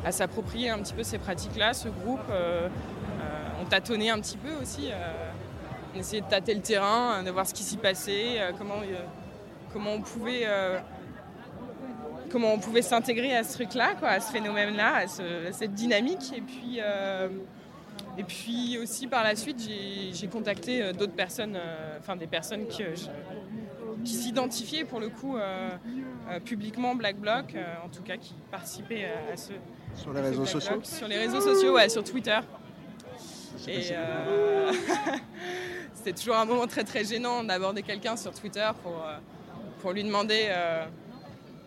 à 0.06 0.14
s'approprier 0.14 0.70
un 0.70 0.78
petit 0.78 0.94
peu 0.94 1.04
ces 1.04 1.18
pratiques-là, 1.18 1.74
ce 1.74 1.90
groupe. 1.90 2.32
On 3.62 3.66
tâtonnait 3.66 4.10
un 4.10 4.22
petit 4.22 4.38
peu 4.38 4.52
aussi. 4.62 4.90
on 5.94 6.00
essayait 6.00 6.22
de 6.22 6.30
tâter 6.30 6.54
le 6.54 6.62
terrain, 6.62 7.24
de 7.24 7.30
voir 7.30 7.46
ce 7.46 7.54
qui 7.54 7.64
s'y 7.64 7.76
passait, 7.76 8.40
comment, 8.58 8.82
comment 9.74 9.92
on 9.96 10.02
pouvait 10.02 10.48
comment 12.30 12.54
on 12.54 12.60
pouvait 12.60 12.82
s'intégrer 12.82 13.36
à 13.36 13.44
ce 13.44 13.54
truc-là, 13.54 13.96
quoi, 14.00 14.10
à 14.10 14.20
ce 14.20 14.32
phénomène-là, 14.32 14.96
à, 14.96 15.08
ce- 15.08 15.48
à 15.48 15.52
cette 15.52 15.74
dynamique. 15.74 16.32
Et 16.36 16.42
puis, 16.42 16.80
euh, 16.82 17.30
et 18.18 18.24
puis 18.24 18.78
aussi 18.82 19.08
par 19.08 19.24
la 19.24 19.36
suite, 19.36 19.60
j'ai 20.12 20.28
contacté 20.28 20.82
euh, 20.82 20.94
d'autres 20.94 21.14
personnes, 21.16 21.56
euh, 21.56 21.98
enfin 22.00 22.16
des 22.16 22.28
personnes 22.28 22.68
qui, 22.68 22.84
s'identifiaient 24.06 24.86
pour 24.86 25.00
le 25.00 25.10
coup 25.10 25.38
euh, 25.38 25.70
euh, 26.30 26.40
publiquement 26.40 26.96
Black 26.96 27.18
Bloc, 27.18 27.54
euh, 27.56 27.64
en 27.86 27.90
tout 27.90 28.04
cas 28.04 28.18
qui 28.18 28.34
participaient 28.52 29.06
à, 29.32 29.36
ce 29.36 29.52
Sur 29.96 30.14
les 30.14 30.22
réseaux 30.22 30.46
sociaux 30.46 30.74
Bloc. 30.76 30.86
Sur 30.86 31.08
les 31.08 31.18
réseaux 31.18 31.42
sociaux, 31.42 31.74
ouais, 31.76 31.90
sur 31.90 32.04
Twitter. 32.04 32.40
Et 33.68 33.82
c'était 35.94 36.14
toujours 36.14 36.38
un 36.38 36.46
moment 36.46 36.66
très 36.68 36.84
très 36.86 37.04
gênant 37.04 37.44
d'aborder 37.44 37.82
quelqu'un 37.84 38.16
sur 38.16 38.32
Twitter 38.32 38.68
pour, 38.84 39.04
pour 39.82 39.92
lui 39.92 40.04
demander, 40.04 40.48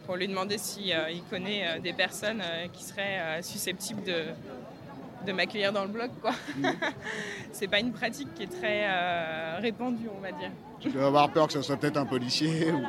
pour 0.07 0.17
lui 0.17 0.29
demander 0.29 0.59
si 0.59 0.93
euh, 0.93 1.11
il 1.11 1.23
connaît 1.25 1.67
euh, 1.67 1.81
des 1.81 1.93
personnes 1.93 2.41
euh, 2.43 2.67
qui 2.73 2.83
seraient 2.85 3.19
euh, 3.21 3.43
susceptibles 3.43 4.03
de, 4.03 4.25
de 5.27 5.33
m'accueillir 5.33 5.73
dans 5.73 5.83
le 5.83 5.89
blog. 5.89 6.11
quoi. 6.21 6.33
C'est 7.53 7.69
pas 7.69 7.81
une 7.81 7.93
pratique 7.93 8.33
qui 8.35 8.45
est 8.45 8.61
très 8.61 8.85
euh, 8.87 9.59
répandue, 9.61 10.09
on 10.17 10.21
va 10.21 10.33
dire. 10.33 10.51
Tu 10.81 10.91
dois 10.91 11.07
avoir 11.07 11.31
peur 11.31 11.47
que 11.47 11.53
ce 11.53 11.63
soit 11.63 11.77
peut-être 11.77 11.97
un 11.97 12.07
policier 12.07 12.73
ou... 12.73 12.83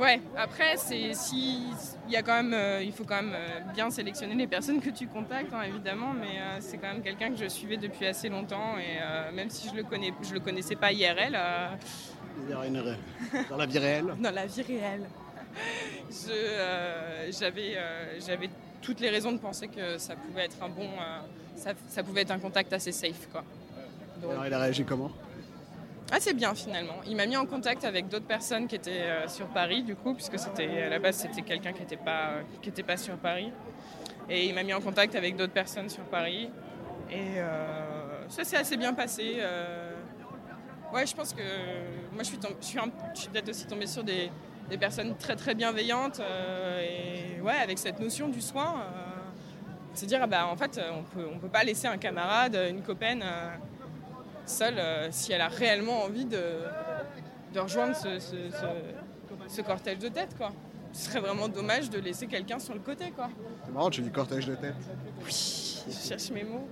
Ouais, 0.00 0.20
après, 0.36 0.76
c'est 0.76 1.12
si 1.12 1.60
il 2.06 2.12
y 2.12 2.16
a 2.16 2.22
quand 2.22 2.34
même, 2.40 2.54
euh, 2.54 2.80
il 2.84 2.92
faut 2.92 3.02
quand 3.02 3.16
même 3.20 3.34
euh, 3.34 3.60
bien 3.74 3.90
sélectionner 3.90 4.36
les 4.36 4.46
personnes 4.46 4.80
que 4.80 4.90
tu 4.90 5.08
contactes, 5.08 5.52
hein, 5.52 5.62
évidemment, 5.66 6.12
mais 6.12 6.38
euh, 6.38 6.58
c'est 6.60 6.76
quand 6.78 6.86
même 6.86 7.02
quelqu'un 7.02 7.30
que 7.30 7.36
je 7.36 7.48
suivais 7.48 7.78
depuis 7.78 8.06
assez 8.06 8.28
longtemps 8.28 8.78
et 8.78 9.00
euh, 9.02 9.32
même 9.32 9.50
si 9.50 9.68
je 9.68 9.74
le 9.74 9.82
connais, 9.82 10.12
je 10.22 10.34
le 10.34 10.38
connaissais 10.38 10.76
pas 10.76 10.92
IRL, 10.92 11.34
euh, 11.34 11.68
Dans 12.48 13.56
la 13.56 13.66
vie 13.66 13.78
réelle 13.80 14.14
dans 14.22 14.30
la 14.30 14.46
vie 14.46 14.62
réelle, 14.62 15.02
j'avais 17.30 18.50
toutes 18.82 19.00
les 19.00 19.10
raisons 19.10 19.32
de 19.32 19.38
penser 19.38 19.68
que 19.68 19.98
ça 19.98 20.14
pouvait 20.16 20.44
être 20.44 20.56
un 20.62 20.68
bon, 20.68 20.84
euh, 20.84 21.18
ça, 21.56 21.72
ça 21.88 22.02
pouvait 22.02 22.22
être 22.22 22.30
un 22.30 22.38
contact 22.38 22.72
assez 22.72 22.92
safe, 22.92 23.28
quoi. 23.32 23.44
Donc- 24.22 24.32
Alors 24.32 24.46
il 24.46 24.54
a 24.54 24.58
réagi 24.58 24.84
comment? 24.84 25.10
Assez 26.10 26.32
bien 26.32 26.54
finalement. 26.54 26.94
Il 27.06 27.16
m'a 27.16 27.26
mis 27.26 27.36
en 27.36 27.44
contact 27.44 27.84
avec 27.84 28.08
d'autres 28.08 28.24
personnes 28.26 28.66
qui 28.66 28.76
étaient 28.76 29.02
euh, 29.02 29.28
sur 29.28 29.46
Paris 29.48 29.82
du 29.82 29.94
coup, 29.94 30.14
puisque 30.14 30.38
c'était 30.38 30.82
à 30.84 30.88
la 30.88 30.98
base 30.98 31.16
c'était 31.16 31.42
quelqu'un 31.42 31.72
qui 31.72 31.80
n'était 31.80 31.98
pas 31.98 32.36
qui 32.62 32.70
était 32.70 32.82
pas 32.82 32.96
sur 32.96 33.16
Paris. 33.16 33.52
Et 34.30 34.46
il 34.46 34.54
m'a 34.54 34.62
mis 34.62 34.72
en 34.72 34.80
contact 34.80 35.14
avec 35.16 35.36
d'autres 35.36 35.52
personnes 35.52 35.88
sur 35.90 36.04
Paris. 36.04 36.50
Et 37.10 37.38
euh, 37.38 38.26
ça 38.28 38.44
s'est 38.44 38.56
assez 38.56 38.76
bien 38.78 38.94
passé. 38.94 39.36
euh. 39.38 39.92
Ouais, 40.92 41.04
je 41.06 41.14
pense 41.14 41.34
que 41.34 41.42
moi 42.14 42.22
je 42.22 42.28
suis, 42.28 42.38
tom- 42.38 42.54
je 42.60 42.66
suis, 42.66 42.78
un- 42.78 42.90
je 43.14 43.20
suis 43.20 43.28
peut-être 43.28 43.50
aussi 43.50 43.66
tombée 43.66 43.86
sur 43.86 44.02
des, 44.02 44.30
des 44.70 44.78
personnes 44.78 45.16
très 45.16 45.36
très 45.36 45.54
bienveillantes 45.54 46.20
euh, 46.20 46.80
et 47.36 47.40
ouais 47.40 47.54
avec 47.62 47.78
cette 47.78 47.98
notion 48.00 48.28
du 48.28 48.40
soin. 48.40 48.80
euh, 48.82 49.94
se 49.94 50.04
dire 50.06 50.20
ah 50.22 50.26
bah 50.26 50.46
en 50.46 50.56
fait 50.56 50.80
on 50.92 51.02
peut 51.02 51.26
on 51.34 51.38
peut 51.38 51.48
pas 51.48 51.64
laisser 51.64 51.86
un 51.88 51.96
camarade, 51.98 52.56
une 52.70 52.82
copaine. 52.82 53.22
euh, 53.24 53.50
seule 54.46 54.78
euh, 54.78 55.08
si 55.10 55.32
elle 55.32 55.42
a 55.42 55.48
réellement 55.48 56.04
envie 56.04 56.24
de, 56.24 56.42
de 57.52 57.60
rejoindre 57.60 57.94
ce, 57.94 58.18
ce- 58.18 58.50
ce- 58.50 59.54
ce 59.56 59.60
cortège 59.60 59.98
de 59.98 60.08
tête. 60.08 60.34
Quoi. 60.38 60.52
Ce 60.92 61.10
serait 61.10 61.20
vraiment 61.20 61.48
dommage 61.48 61.90
de 61.90 61.98
laisser 61.98 62.26
quelqu'un 62.26 62.58
sur 62.58 62.72
le 62.72 62.80
côté. 62.80 63.10
Quoi. 63.10 63.28
C'est 63.66 63.72
marrant, 63.72 63.90
tu 63.90 64.00
dis 64.00 64.10
cortège 64.10 64.46
de 64.46 64.54
tête. 64.54 64.74
Oui, 65.22 65.82
je 65.86 66.08
cherche 66.08 66.30
mes 66.30 66.44
mots. 66.44 66.66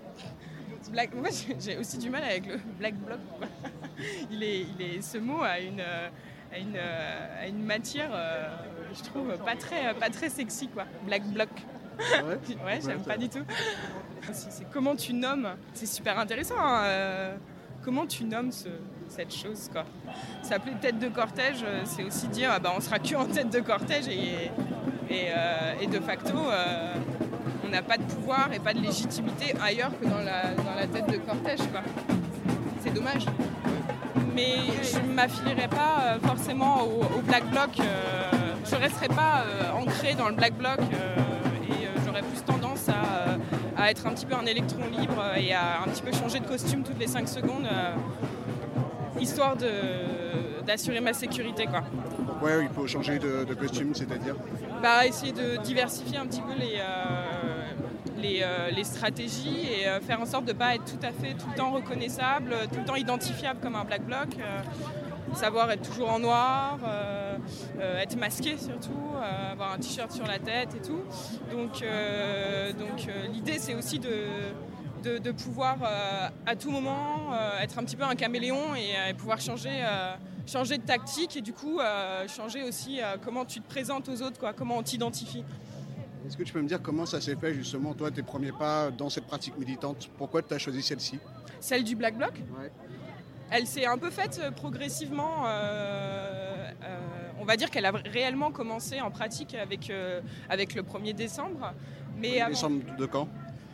Black... 0.90 1.12
Moi, 1.14 1.28
j'ai- 1.58 1.76
aussi 1.76 1.98
du 1.98 2.08
mal 2.08 2.22
avec 2.24 2.46
le 2.46 2.56
black 2.78 2.94
bloc. 2.94 3.18
Il 4.30 4.42
est, 4.42 4.60
il 4.62 4.82
est... 4.82 5.02
Ce 5.02 5.18
mot 5.18 5.42
a 5.42 5.58
une, 5.58 5.80
a 6.52 6.58
une, 6.58 6.76
euh, 6.76 7.42
a 7.42 7.46
une 7.46 7.62
matière, 7.64 8.10
euh, 8.12 8.48
je 8.94 9.02
trouve, 9.02 9.36
pas 9.38 9.56
très, 9.56 9.92
pas 9.94 10.10
très 10.10 10.28
sexy. 10.28 10.68
Quoi. 10.68 10.84
Black 11.06 11.22
bloc. 11.24 11.48
Ouais, 12.64 12.78
j'aime 12.84 13.02
pas 13.02 13.16
du 13.16 13.28
tout. 13.28 13.42
C'est 14.32 14.68
comment 14.70 14.94
tu 14.96 15.14
nommes. 15.14 15.48
C'est 15.72 15.86
super 15.86 16.18
intéressant. 16.18 16.56
hein, 16.58 16.82
euh, 16.84 17.36
comment 17.82 18.06
tu 18.06 18.24
nommes 18.24 18.52
ce- 18.52 18.68
cette 19.08 19.34
chose 19.34 19.70
quoi. 19.72 19.84
S'appeler 20.42 20.74
tête 20.80 20.98
de 20.98 21.08
cortège, 21.08 21.64
c'est 21.84 22.02
aussi 22.04 22.26
dire 22.28 22.50
ah 22.52 22.58
bah, 22.58 22.72
on 22.76 22.80
sera 22.80 22.98
que 22.98 23.14
en 23.14 23.24
tête 23.26 23.48
de 23.50 23.60
cortège 23.60 24.08
et, 24.08 24.50
et, 25.08 25.28
euh, 25.30 25.72
et 25.80 25.86
de 25.86 26.00
facto 26.00 26.36
euh, 26.36 26.92
on 27.64 27.68
n'a 27.68 27.82
pas 27.82 27.96
de 27.96 28.02
pouvoir 28.02 28.52
et 28.52 28.58
pas 28.58 28.74
de 28.74 28.80
légitimité 28.80 29.54
ailleurs 29.62 29.92
que 29.98 30.06
dans 30.06 30.18
la, 30.18 30.50
dans 30.54 30.74
la 30.74 30.86
tête 30.88 31.06
de 31.08 31.16
cortège 31.18 31.60
quoi. 31.70 31.82
C'est 32.82 32.92
dommage. 32.92 33.24
Mais 34.36 34.56
je 34.82 34.98
ne 35.00 35.12
m'affilierai 35.14 35.66
pas 35.68 35.96
euh, 36.02 36.18
forcément 36.20 36.82
au, 36.84 37.00
au 37.02 37.22
black 37.22 37.44
bloc. 37.50 37.70
euh, 37.80 38.30
je 38.68 38.74
ne 38.76 38.80
resterai 38.80 39.08
pas 39.08 39.44
euh, 39.46 39.72
ancrée 39.72 40.14
dans 40.14 40.28
le 40.28 40.34
black 40.34 40.54
bloc 40.54 40.78
et 40.80 41.88
j'aurais 42.04 42.20
plus 42.22 42.42
tendance 42.42 42.88
à, 42.88 43.80
à 43.82 43.90
être 43.90 44.06
un 44.06 44.10
petit 44.10 44.26
peu 44.26 44.34
un 44.34 44.44
électron 44.46 44.82
libre 44.98 45.22
et 45.36 45.52
à 45.54 45.80
un 45.84 45.88
petit 45.90 46.02
peu 46.02 46.12
changer 46.12 46.40
de 46.40 46.46
costume 46.46 46.82
toutes 46.82 46.98
les 46.98 47.06
5 47.06 47.26
secondes, 47.28 47.66
histoire 49.20 49.56
de- 49.56 50.62
d'assurer 50.66 51.00
ma 51.00 51.12
sécurité. 51.12 51.66
Quoi. 51.66 51.82
Ouais, 52.42 52.62
il 52.64 52.68
faut 52.74 52.86
changer 52.86 53.18
de, 53.18 53.44
de 53.44 53.54
costume, 53.54 53.94
c'est-à-dire? 53.94 54.34
Bah, 54.82 55.06
essayer 55.06 55.32
de 55.32 55.56
diversifier 55.62 56.18
un 56.18 56.26
petit 56.26 56.42
peu 56.42 56.52
les, 56.58 56.80
les, 58.16 58.40
euh, 58.42 58.70
les 58.70 58.84
stratégies 58.84 59.68
et 59.70 59.88
euh, 59.88 60.00
faire 60.00 60.20
en 60.20 60.26
sorte 60.26 60.44
de 60.44 60.52
ne 60.52 60.58
pas 60.58 60.74
être 60.74 60.84
tout 60.84 61.04
à 61.04 61.12
fait 61.12 61.34
tout 61.34 61.48
le 61.48 61.56
temps 61.56 61.70
reconnaissable, 61.70 62.52
euh, 62.52 62.66
tout 62.66 62.78
le 62.78 62.84
temps 62.84 62.96
identifiable 62.96 63.60
comme 63.60 63.76
un 63.76 63.84
black 63.84 64.04
bloc. 64.04 64.28
savoir 65.34 65.70
être 65.70 65.82
toujours 65.82 66.10
en 66.10 66.18
noir, 66.18 66.78
être 68.00 68.16
masqué 68.16 68.56
surtout, 68.56 69.12
avoir 69.52 69.72
un 69.72 69.78
t-shirt 69.78 70.10
sur 70.10 70.26
la 70.26 70.38
tête 70.38 70.74
et 70.74 70.80
tout. 70.80 71.02
Donc, 71.50 71.84
donc 72.78 73.08
l'idée 73.32 73.58
c'est 73.58 73.74
aussi 73.74 73.98
de, 73.98 75.18
de, 75.18 75.32
pouvoir 75.32 75.76
à 76.46 76.56
tout 76.56 76.70
moment 76.70 77.32
être 77.60 77.78
un 77.78 77.84
petit 77.84 77.96
peu 77.96 78.04
un 78.04 78.14
caméléon 78.14 78.76
et 78.76 79.12
pouvoir 79.14 79.40
changer, 79.40 79.84
changer 80.46 80.78
de 80.78 80.84
tactique 80.84 81.36
et 81.36 81.42
du 81.42 81.52
coup 81.52 81.80
changer 82.28 82.62
aussi 82.62 83.00
comment 83.22 83.44
tu 83.44 83.60
te 83.60 83.68
présentes 83.68 84.08
aux 84.08 84.22
autres, 84.22 84.38
quoi, 84.38 84.54
comment 84.54 84.78
on 84.78 84.82
t'identifie. 84.82 85.44
Est-ce 86.26 86.36
que 86.36 86.42
tu 86.42 86.52
peux 86.52 86.60
me 86.62 86.68
dire 86.68 86.82
comment 86.82 87.06
ça 87.06 87.20
s'est 87.20 87.36
fait 87.36 87.54
justement, 87.54 87.94
toi, 87.94 88.10
tes 88.10 88.22
premiers 88.22 88.52
pas 88.52 88.90
dans 88.90 89.08
cette 89.08 89.26
pratique 89.26 89.56
militante? 89.58 90.10
Pourquoi 90.18 90.42
tu 90.42 90.52
as 90.54 90.58
choisi 90.58 90.82
celle-ci? 90.82 91.18
Celle 91.60 91.84
du 91.84 91.94
Black 91.94 92.16
Bloc? 92.16 92.32
Ouais. 92.58 92.70
Elle 93.50 93.66
s'est 93.66 93.86
un 93.86 93.96
peu 93.96 94.10
faite 94.10 94.40
euh, 94.42 94.50
progressivement. 94.50 95.44
euh, 95.46 96.70
euh, 96.82 96.98
on 97.40 97.44
va 97.44 97.56
dire 97.56 97.70
qu'elle 97.70 97.86
a 97.86 97.92
réellement 97.92 98.50
commencé 98.50 99.00
en 99.00 99.10
pratique 99.12 99.54
avec, 99.54 99.88
euh, 99.90 100.20
avec 100.48 100.74
le 100.74 100.82
1er 100.82 101.12
décembre. 101.14 101.72
Mais 102.18 102.40
avant- 102.40 102.50
Décembre 102.50 102.96
de 102.96 103.06
quand? 103.06 103.28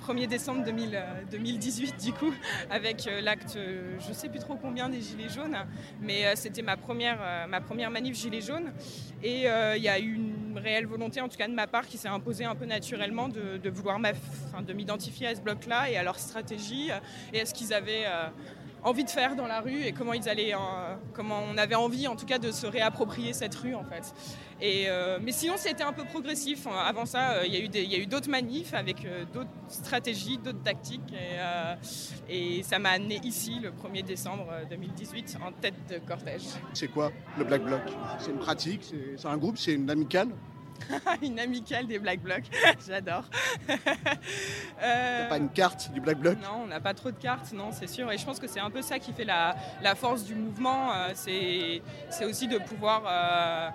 1er 0.07 0.27
décembre 0.27 0.65
2000, 0.65 0.91
euh, 0.97 1.01
2018 1.31 2.05
du 2.05 2.13
coup, 2.13 2.33
avec 2.71 3.09
l'acte, 3.23 3.57
je 3.57 4.13
sais 4.13 4.29
plus 4.29 4.41
trop 4.41 4.57
combien 4.57 4.89
des 4.89 5.01
Gilets 5.01 5.29
jaunes, 5.29 5.57
mais 6.01 6.35
c'était 6.35 6.61
ma 6.63 6.77
première, 6.77 7.21
ma 7.49 7.61
première 7.61 7.89
manif 7.91 8.17
Gilets 8.17 8.41
jaunes. 8.41 8.73
Et 9.23 9.43
il 9.77 9.83
y 9.83 9.89
a 9.89 9.99
eu 10.01 10.15
une 10.17 10.32
réelle 10.59 10.87
volonté, 10.87 11.21
en 11.21 11.29
tout 11.29 11.37
cas 11.37 11.49
de 11.49 11.55
ma 11.55 11.67
part, 11.67 11.87
qui 11.87 11.99
s'est 11.99 12.09
imposée 12.09 12.45
un 12.45 12.55
peu 12.55 12.65
naturellement 12.65 13.29
de, 13.29 13.59
de 13.59 13.71
vouloir 13.71 13.99
m'identifier 14.75 15.27
à 15.29 15.35
ce 15.35 15.41
bloc-là 15.41 15.91
et 15.91 15.97
à 15.97 16.03
leur 16.03 16.19
stratégie 16.19 16.91
et 17.33 17.41
à 17.41 17.47
ce 17.47 17.55
qu'ils 17.55 17.73
avaient 17.75 18.05
euh, 18.07 18.29
envie 18.83 19.05
de 19.05 19.11
faire 19.11 19.37
dans 19.37 19.47
la 19.47 19.61
rue 19.61 19.83
et 19.85 19.93
comment 19.93 20.13
ils 20.13 20.29
allaient, 20.29 20.55
comment 21.13 21.41
on 21.51 21.57
avait 21.57 21.75
envie 21.75 22.09
en 22.09 22.17
tout 22.17 22.27
cas 22.27 22.39
de 22.39 22.51
se 22.51 22.67
réapproprier 22.67 23.33
cette 23.33 23.55
rue 23.55 23.75
en 23.75 23.85
fait. 23.85 24.13
Et, 24.61 24.85
euh, 24.89 25.19
mais 25.21 25.33
sinon 25.33 25.55
c'était 25.57 25.83
un 25.83 25.93
peu 25.93 26.05
progressif. 26.05 26.67
Avant 26.67 27.05
ça, 27.05 27.33
euh, 27.33 27.47
il 27.47 27.55
y 27.55 27.95
a 27.95 27.99
eu 27.99 28.07
d'autres 28.07 28.31
manifs 28.31 28.75
avec 28.75 29.05
euh, 29.05 29.25
d'autres 29.33 29.51
stratégies, 29.69 30.39
d'autres 30.39 30.63
tactiques 30.63 31.13
et, 31.13 31.39
et 32.29 32.63
ça 32.63 32.79
m'a 32.79 32.91
amené 32.91 33.21
ici 33.25 33.59
le 33.61 33.71
1er 33.71 34.05
décembre 34.05 34.47
euh, 34.53 34.65
2018 34.71 35.39
en 35.47 35.53
tête 35.53 35.75
de 35.89 35.99
cortège. 35.99 36.43
C'est 36.73 36.89
quoi 36.89 37.11
le 37.39 37.45
Black 37.45 37.65
Bloc? 37.65 37.83
C'est 38.19 38.31
une 38.31 38.39
pratique? 38.39 38.95
C'est 39.17 39.29
un 39.29 39.37
groupe? 39.37 39.59
C'est 39.59 39.75
une 39.75 39.91
amicale? 39.91 40.29
une 41.23 41.39
amicale 41.41 41.87
des 41.87 41.99
Black 41.99 42.21
Blocs, 42.21 42.45
j'adore. 42.87 43.25
T'as 44.81 45.27
pas 45.29 45.37
une 45.39 45.51
carte 45.51 45.91
du 45.93 46.01
Black 46.01 46.19
Bloc? 46.19 46.39
Non, 46.43 46.63
on 46.65 46.67
n'a 46.67 46.81
pas 46.81 46.95
trop 46.95 47.11
de 47.11 47.17
cartes, 47.17 47.53
non, 47.53 47.71
c'est 47.73 47.87
sûr. 47.89 48.11
Et 48.11 48.19
je 48.19 48.25
pense 48.25 48.39
que 48.41 48.47
c'est 48.49 48.61
un 48.61 48.71
peu 48.71 48.83
ça 48.83 48.99
qui 48.99 49.13
fait 49.13 49.25
la, 49.25 49.57
la 49.83 49.95
force 49.95 50.25
du 50.25 50.35
mouvement. 50.35 50.93
euh, 50.93 51.11
c'est 51.15 51.83
c'est 52.11 52.25
aussi 52.25 52.49
de 52.49 52.59
pouvoir. 52.59 53.03
euh, 53.07 53.69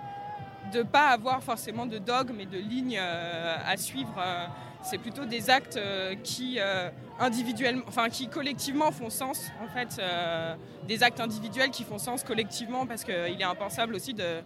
de 0.72 0.82
pas 0.82 1.08
avoir 1.08 1.42
forcément 1.42 1.86
de 1.86 1.96
dogme 1.96 2.40
et 2.40 2.44
de 2.44 2.58
lignes 2.58 2.98
euh, 3.00 3.56
à 3.66 3.78
suivre. 3.78 4.14
euh, 4.18 4.44
c'est 4.82 4.98
plutôt 4.98 5.24
des 5.24 5.48
actes 5.50 5.76
euh, 5.78 6.14
qui 6.22 6.58
euh, 6.60 6.90
individuellement, 7.18 7.82
enfin 7.88 8.10
qui 8.10 8.28
collectivement 8.28 8.92
font 8.92 9.08
sens. 9.08 9.48
En 9.64 9.68
fait, 9.68 9.96
euh, 9.98 10.54
des 10.86 11.02
actes 11.02 11.20
individuels 11.20 11.70
qui 11.70 11.84
font 11.84 11.96
sens 11.98 12.22
collectivement 12.22 12.86
parce 12.86 13.02
qu'il 13.02 13.14
est 13.40 13.44
impensable 13.44 13.94
aussi 13.94 14.12
de. 14.12 14.42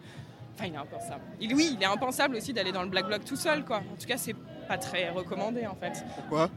Enfin, 0.54 0.66
il 0.66 0.74
est 0.74 0.78
impensable. 0.78 1.24
Oui, 1.40 1.76
il 1.76 1.82
est 1.82 1.86
impensable 1.86 2.36
aussi 2.36 2.52
d'aller 2.52 2.72
dans 2.72 2.82
le 2.82 2.88
black 2.88 3.06
bloc 3.06 3.24
tout 3.24 3.36
seul, 3.36 3.64
quoi. 3.64 3.78
En 3.78 3.96
tout 3.98 4.06
cas, 4.06 4.16
c'est 4.16 4.36
pas 4.68 4.78
très 4.78 5.10
recommandé, 5.10 5.66
en 5.66 5.74
fait. 5.74 6.04
Pourquoi? 6.16 6.50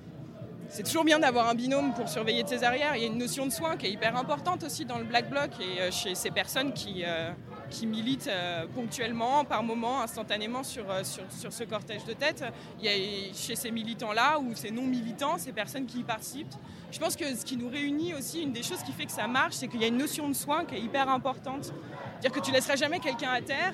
C'est 0.67 0.83
toujours 0.83 1.03
bien 1.03 1.19
d'avoir 1.19 1.47
un 1.47 1.53
binôme 1.53 1.93
pour 1.93 2.09
surveiller 2.09 2.43
tes 2.43 2.63
arrières. 2.63 2.95
Il 2.95 3.01
y 3.01 3.05
a 3.05 3.07
une 3.07 3.19
notion 3.19 3.45
de 3.45 3.51
soin 3.51 3.77
qui 3.77 3.85
est 3.85 3.91
hyper 3.91 4.17
importante 4.17 4.63
aussi 4.63 4.83
dans 4.83 4.97
le 4.97 5.03
Black 5.03 5.29
Bloc 5.29 5.51
et 5.59 5.79
euh, 5.79 5.91
chez 5.91 6.15
ces 6.15 6.31
personnes 6.31 6.73
qui, 6.73 7.03
euh, 7.05 7.31
qui 7.69 7.85
militent 7.85 8.27
euh, 8.27 8.65
ponctuellement, 8.73 9.45
par 9.45 9.61
moment, 9.61 10.01
instantanément 10.01 10.63
sur, 10.63 10.85
sur, 11.05 11.23
sur 11.31 11.53
ce 11.53 11.63
cortège 11.63 12.03
de 12.05 12.13
tête. 12.13 12.43
Il 12.79 12.85
y 12.85 12.89
a 12.89 13.33
chez 13.33 13.55
ces 13.55 13.69
militants-là 13.69 14.39
ou 14.39 14.55
ces 14.55 14.71
non-militants, 14.71 15.37
ces 15.37 15.51
personnes 15.51 15.85
qui 15.85 15.99
y 15.99 16.03
participent. 16.03 16.55
Je 16.91 16.99
pense 16.99 17.15
que 17.15 17.35
ce 17.35 17.45
qui 17.45 17.57
nous 17.57 17.69
réunit 17.69 18.13
aussi, 18.13 18.41
une 18.41 18.51
des 18.51 18.63
choses 18.63 18.81
qui 18.81 18.91
fait 18.91 19.05
que 19.05 19.11
ça 19.11 19.27
marche, 19.27 19.55
c'est 19.55 19.67
qu'il 19.67 19.81
y 19.81 19.85
a 19.85 19.87
une 19.87 19.97
notion 19.97 20.27
de 20.27 20.33
soin 20.33 20.65
qui 20.65 20.75
est 20.75 20.81
hyper 20.81 21.09
importante. 21.09 21.73
C'est-à-dire 22.19 22.31
que 22.31 22.45
tu 22.45 22.51
laisseras 22.51 22.75
jamais 22.75 22.99
quelqu'un 22.99 23.31
à 23.31 23.41
terre. 23.41 23.73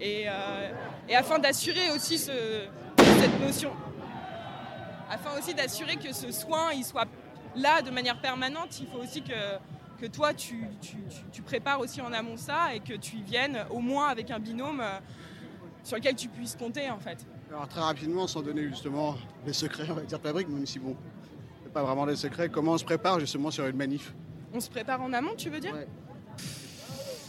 Et, 0.00 0.24
euh, 0.28 0.70
et 1.08 1.16
afin 1.16 1.38
d'assurer 1.38 1.90
aussi 1.94 2.18
ce- 2.18 2.66
cette 2.96 3.40
notion, 3.40 3.72
afin 5.10 5.38
aussi 5.38 5.54
d'assurer 5.54 5.96
que 5.96 6.12
ce 6.12 6.30
soin 6.30 6.72
il 6.72 6.84
soit 6.84 7.06
là, 7.56 7.82
de 7.82 7.90
manière 7.90 8.20
permanente, 8.20 8.78
il 8.80 8.86
faut 8.86 8.98
aussi 8.98 9.22
que, 9.22 9.32
que 10.00 10.06
toi, 10.06 10.32
tu, 10.34 10.64
tu- 10.80 10.96
tu- 11.08 11.22
tu 11.32 11.42
prépares 11.42 11.80
aussi 11.80 12.00
en 12.00 12.12
amont 12.12 12.36
ça 12.36 12.74
et 12.74 12.80
que 12.80 12.94
tu 12.94 13.16
y 13.16 13.22
viennes 13.22 13.58
au 13.70 13.80
moins 13.80 14.08
avec 14.08 14.30
un 14.30 14.38
binôme 14.38 14.80
euh, 14.80 14.98
sur 15.82 15.96
lequel 15.96 16.14
tu 16.14 16.28
puisses 16.28 16.54
compter 16.56 16.88
en 16.90 16.98
fait. 17.00 17.26
Alors 17.50 17.66
très 17.66 17.80
rapidement, 17.80 18.26
sans 18.26 18.42
donner 18.42 18.62
justement 18.68 19.16
les 19.46 19.52
secrets, 19.52 19.86
on 19.90 19.94
va 19.94 20.02
dire 20.02 20.20
fabrique, 20.20 20.48
même 20.48 20.66
si 20.66 20.78
bon, 20.78 20.94
c'est 21.64 21.72
pas 21.72 21.82
vraiment 21.82 22.06
des 22.06 22.16
secrets, 22.16 22.48
comment 22.50 22.72
on 22.72 22.78
se 22.78 22.84
prépare 22.84 23.18
justement 23.18 23.50
sur 23.50 23.66
une 23.66 23.76
manif? 23.76 24.14
On 24.54 24.60
se 24.60 24.70
prépare 24.70 25.00
en 25.02 25.12
amont, 25.12 25.34
tu 25.36 25.50
veux 25.50 25.60
dire? 25.60 25.74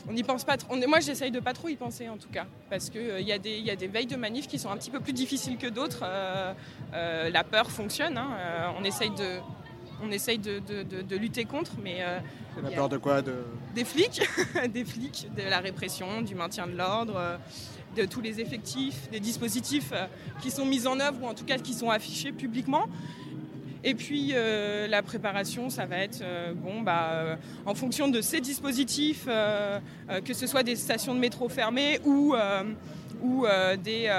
On 0.09 0.13
n'y 0.13 0.23
pense 0.23 0.43
pas 0.43 0.57
trop. 0.57 0.73
on 0.73 0.87
Moi, 0.87 0.99
j'essaye 1.01 1.29
de 1.31 1.39
pas 1.39 1.53
trop 1.53 1.69
y 1.69 1.75
penser 1.75 2.09
en 2.09 2.17
tout 2.17 2.29
cas, 2.29 2.47
parce 2.69 2.89
qu'il 2.89 3.13
il 3.19 3.27
y, 3.27 3.31
a 3.31 3.37
des- 3.37 3.59
y 3.59 3.69
a 3.69 3.75
des 3.75 3.87
veilles 3.87 4.07
de 4.07 4.15
manif 4.15 4.47
qui 4.47 4.57
sont 4.57 4.69
un 4.71 4.77
petit 4.77 4.89
peu 4.89 4.99
plus 4.99 5.13
difficiles 5.13 5.57
que 5.57 5.67
d'autres. 5.67 6.01
Euh, 6.03 6.53
euh, 6.93 7.29
la 7.29 7.43
peur 7.43 7.69
fonctionne. 7.69 8.17
hein. 8.17 8.29
Euh, 8.39 8.67
on 8.79 8.83
essaye 8.83 9.11
de, 9.11 9.37
on 10.03 10.09
essaye 10.11 10.39
de, 10.39 10.59
de- 10.59 10.81
de- 10.83 11.01
de 11.03 11.15
lutter 11.15 11.45
contre, 11.45 11.73
mais 11.83 11.97
euh, 12.01 12.19
C'est 12.55 12.61
la 12.63 12.71
peur 12.71 12.89
de 12.89 12.97
quoi 12.97 13.21
de... 13.21 13.35
des 13.75 13.85
flics, 13.85 14.21
des 14.73 14.83
flics, 14.85 15.27
de 15.35 15.43
la 15.43 15.59
répression, 15.59 16.21
du 16.23 16.33
maintien 16.33 16.65
de 16.65 16.75
l'ordre, 16.75 17.15
euh, 17.17 17.37
de 17.95 18.05
tous 18.05 18.21
les 18.21 18.39
effectifs, 18.39 19.09
des 19.11 19.19
dispositifs 19.19 19.91
euh, 19.93 20.05
qui 20.41 20.49
sont 20.51 20.65
mis 20.65 20.87
en 20.87 20.99
œuvre 20.99 21.21
ou 21.23 21.27
en 21.27 21.33
tout 21.35 21.45
cas 21.45 21.57
qui 21.57 21.73
sont 21.73 21.89
affichés 21.91 22.31
publiquement. 22.31 22.85
Et 23.83 23.93
puis 23.93 24.31
euh, 24.33 24.87
la 24.87 25.01
préparation, 25.01 25.69
ça 25.69 25.85
va 25.85 25.99
être 25.99 26.21
euh, 26.21 26.53
bon, 26.53 26.81
bah, 26.81 27.09
euh, 27.11 27.35
en 27.65 27.75
fonction 27.75 28.07
de 28.07 28.21
ces 28.21 28.41
dispositifs, 28.41 29.27
que 30.25 30.33
ce 30.33 30.47
soit 30.47 30.63
des 30.63 30.75
stations 30.75 31.13
de 31.13 31.19
métro 31.19 31.49
fermées 31.49 31.99
ou, 32.05 32.35
ou 33.21 33.45
des, 33.83 34.11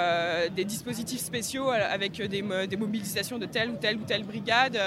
des 0.54 0.64
dispositifs 0.64 1.20
spéciaux 1.20 1.70
avec 1.70 2.16
des, 2.16 2.42
des 2.66 2.76
mobilisations 2.76 3.38
de 3.38 3.46
telle 3.46 3.70
ou 3.70 3.76
telle 3.76 3.96
ou 3.96 4.04
telle 4.06 4.24
brigade. 4.24 4.78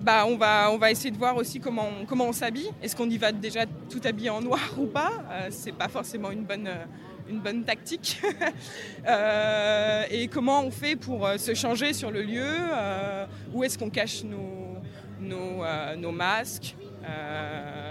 bah, 0.00 0.24
on, 0.26 0.36
va, 0.36 0.70
on 0.72 0.78
va 0.78 0.90
essayer 0.90 1.10
de 1.10 1.16
voir 1.16 1.36
aussi 1.36 1.60
comment 1.60 1.88
on, 2.00 2.06
comment 2.06 2.26
on 2.26 2.32
s'habille. 2.32 2.70
Est-ce 2.82 2.96
qu'on 2.96 3.10
y 3.10 3.18
va 3.18 3.32
déjà 3.32 3.66
tout 3.90 4.00
habillé 4.04 4.30
en 4.30 4.40
noir 4.40 4.60
ou 4.78 4.86
pas? 4.86 5.12
C'est 5.50 5.74
pas 5.74 5.88
forcément 5.88 6.30
une 6.30 6.44
bonne, 6.44 6.68
une 7.28 7.40
bonne 7.40 7.64
tactique. 7.64 8.20
Euh, 9.06 10.02
et 10.10 10.28
comment 10.28 10.62
on 10.62 10.70
fait 10.70 10.94
pour 10.96 11.26
euh, 11.26 11.38
se 11.38 11.54
changer 11.54 11.92
sur 11.94 12.10
le 12.10 12.20
lieu 12.22 12.44
euh, 12.44 13.24
Où 13.54 13.64
est-ce 13.64 13.78
qu'on 13.78 13.88
cache 13.88 14.22
nos, 14.24 14.76
nos, 15.20 15.62
nos 15.96 16.12
masques 16.12 16.76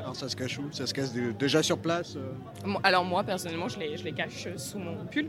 Alors 0.04 0.16
ça 0.16 0.30
se 0.30 0.36
cache 0.36 0.60
où? 0.60 0.72
Ça 0.72 0.86
se 0.86 0.94
cache 0.94 1.10
dé- 1.12 1.34
déjà 1.34 1.64
sur 1.64 1.80
place 1.80 2.16
Alors 2.84 3.04
moi 3.04 3.24
personnellement 3.24 3.68
je 3.68 3.80
les, 3.80 3.98
je 3.98 4.04
les 4.04 4.12
cache 4.12 4.48
sous 4.58 4.78
mon 4.78 5.06
pull. 5.06 5.28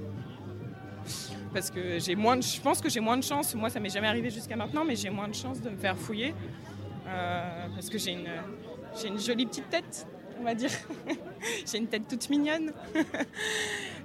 Parce 1.55 1.71
que 1.71 1.99
j'ai 1.99 2.14
moins 2.14 2.37
de, 2.37 2.42
je 2.42 2.61
pense 2.61 2.81
que 2.83 2.90
j'ai 2.90 3.01
moins 3.01 3.16
de 3.16 3.25
chance, 3.25 3.55
moi 3.55 3.71
ça 3.71 3.81
m'est 3.81 3.88
jamais 3.88 4.09
arrivé 4.09 4.29
jusqu'à 4.31 4.57
maintenant 4.57 4.85
mais 4.85 4.97
j'ai 4.97 5.09
moins 5.11 5.29
de 5.29 5.35
chance 5.35 5.61
de 5.62 5.71
me 5.71 5.77
faire 5.77 5.97
fouiller 5.97 6.35
euh, 7.07 7.66
parce 7.75 7.88
que 7.88 7.97
j'ai 7.97 8.12
une, 8.12 8.29
j'ai 9.01 9.09
une 9.09 9.18
jolie 9.18 9.47
petite 9.47 9.71
tête 9.71 10.07
on 10.40 10.44
va 10.44 10.55
dire, 10.55 10.70
j'ai 11.66 11.79
une 11.79 11.87
tête 11.87 12.09
toute 12.09 12.29
mignonne. 12.31 12.72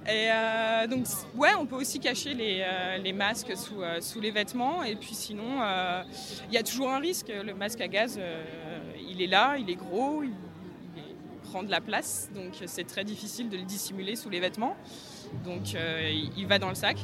Et 0.06 0.28
euh, 0.30 0.86
donc 0.86 1.06
ouais 1.34 1.54
on 1.58 1.64
peut 1.64 1.76
aussi 1.76 1.98
cacher 1.98 2.34
les, 2.34 2.62
euh, 2.62 3.12
masques 3.14 3.56
sous, 3.56 3.82
euh, 3.82 4.00
sous 4.00 4.20
les 4.20 4.30
vêtements. 4.30 4.82
Et 4.82 4.96
puis 4.96 5.14
sinon 5.14 5.62
il 6.48 6.54
y 6.54 6.58
a 6.58 6.62
toujours 6.62 6.90
un 6.90 6.98
risque, 6.98 7.28
le 7.28 7.54
masque 7.54 7.80
à 7.80 7.88
gaz 7.88 8.20
il 9.08 9.22
est 9.22 9.26
là, 9.26 9.56
il 9.58 9.70
est 9.70 9.76
gros, 9.76 10.22
il, 10.22 10.32
prend 11.50 11.62
de 11.62 11.70
la 11.70 11.80
place, 11.80 12.30
donc 12.34 12.54
c'est 12.66 12.84
très 12.84 13.04
difficile 13.04 13.48
de 13.48 13.56
le 13.56 13.62
dissimuler 13.62 14.16
sous 14.16 14.28
les 14.28 14.40
vêtements. 14.40 14.76
Donc 15.44 15.74
il 16.36 16.46
va 16.46 16.58
dans 16.58 16.68
le 16.68 16.74
sac. 16.74 16.96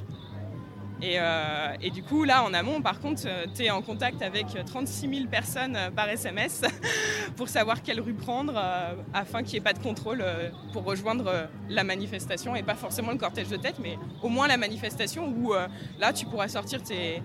Et, 1.03 1.15
euh, 1.19 1.73
et 1.81 1.91
du 1.91 2.03
coup, 2.03 2.25
là, 2.25 2.45
en 2.45 2.53
amont, 2.53 2.83
par 2.83 3.01
contre, 3.01 3.23
tu 3.55 3.63
es 3.65 3.71
en 3.71 3.81
contact 3.81 4.21
avec 4.21 4.47
36 4.67 5.09
000 5.09 5.29
personnes 5.31 5.75
euh, 5.77 5.91
par 5.91 6.09
SMS 6.09 6.61
pour 7.37 7.49
savoir 7.49 7.83
quelle 7.83 8.01
rue 8.01 8.13
prendre 8.13 8.53
euh, 8.57 8.93
afin 9.15 9.43
qu'il 9.43 9.53
n'y 9.55 9.59
ait 9.59 9.63
pas 9.63 9.73
de 9.73 9.79
contrôle 9.79 10.21
euh, 10.23 10.51
pour 10.75 10.85
rejoindre 10.85 11.27
euh, 11.29 11.47
la 11.71 11.85
manifestation 11.85 12.55
et 12.55 12.63
pas 12.63 12.75
forcément 12.75 13.13
le 13.13 13.19
cortège 13.19 13.49
de 13.49 13.57
tête, 13.57 13.77
mais 13.83 13.97
au 14.23 14.29
moins 14.29 14.47
la 14.47 14.59
manifestation 14.59 15.33
où 15.35 15.55
euh, 15.55 15.69
là, 15.99 16.13
tu 16.13 16.27
pourras 16.27 16.49
sortir 16.49 16.83
tes, 16.83 17.23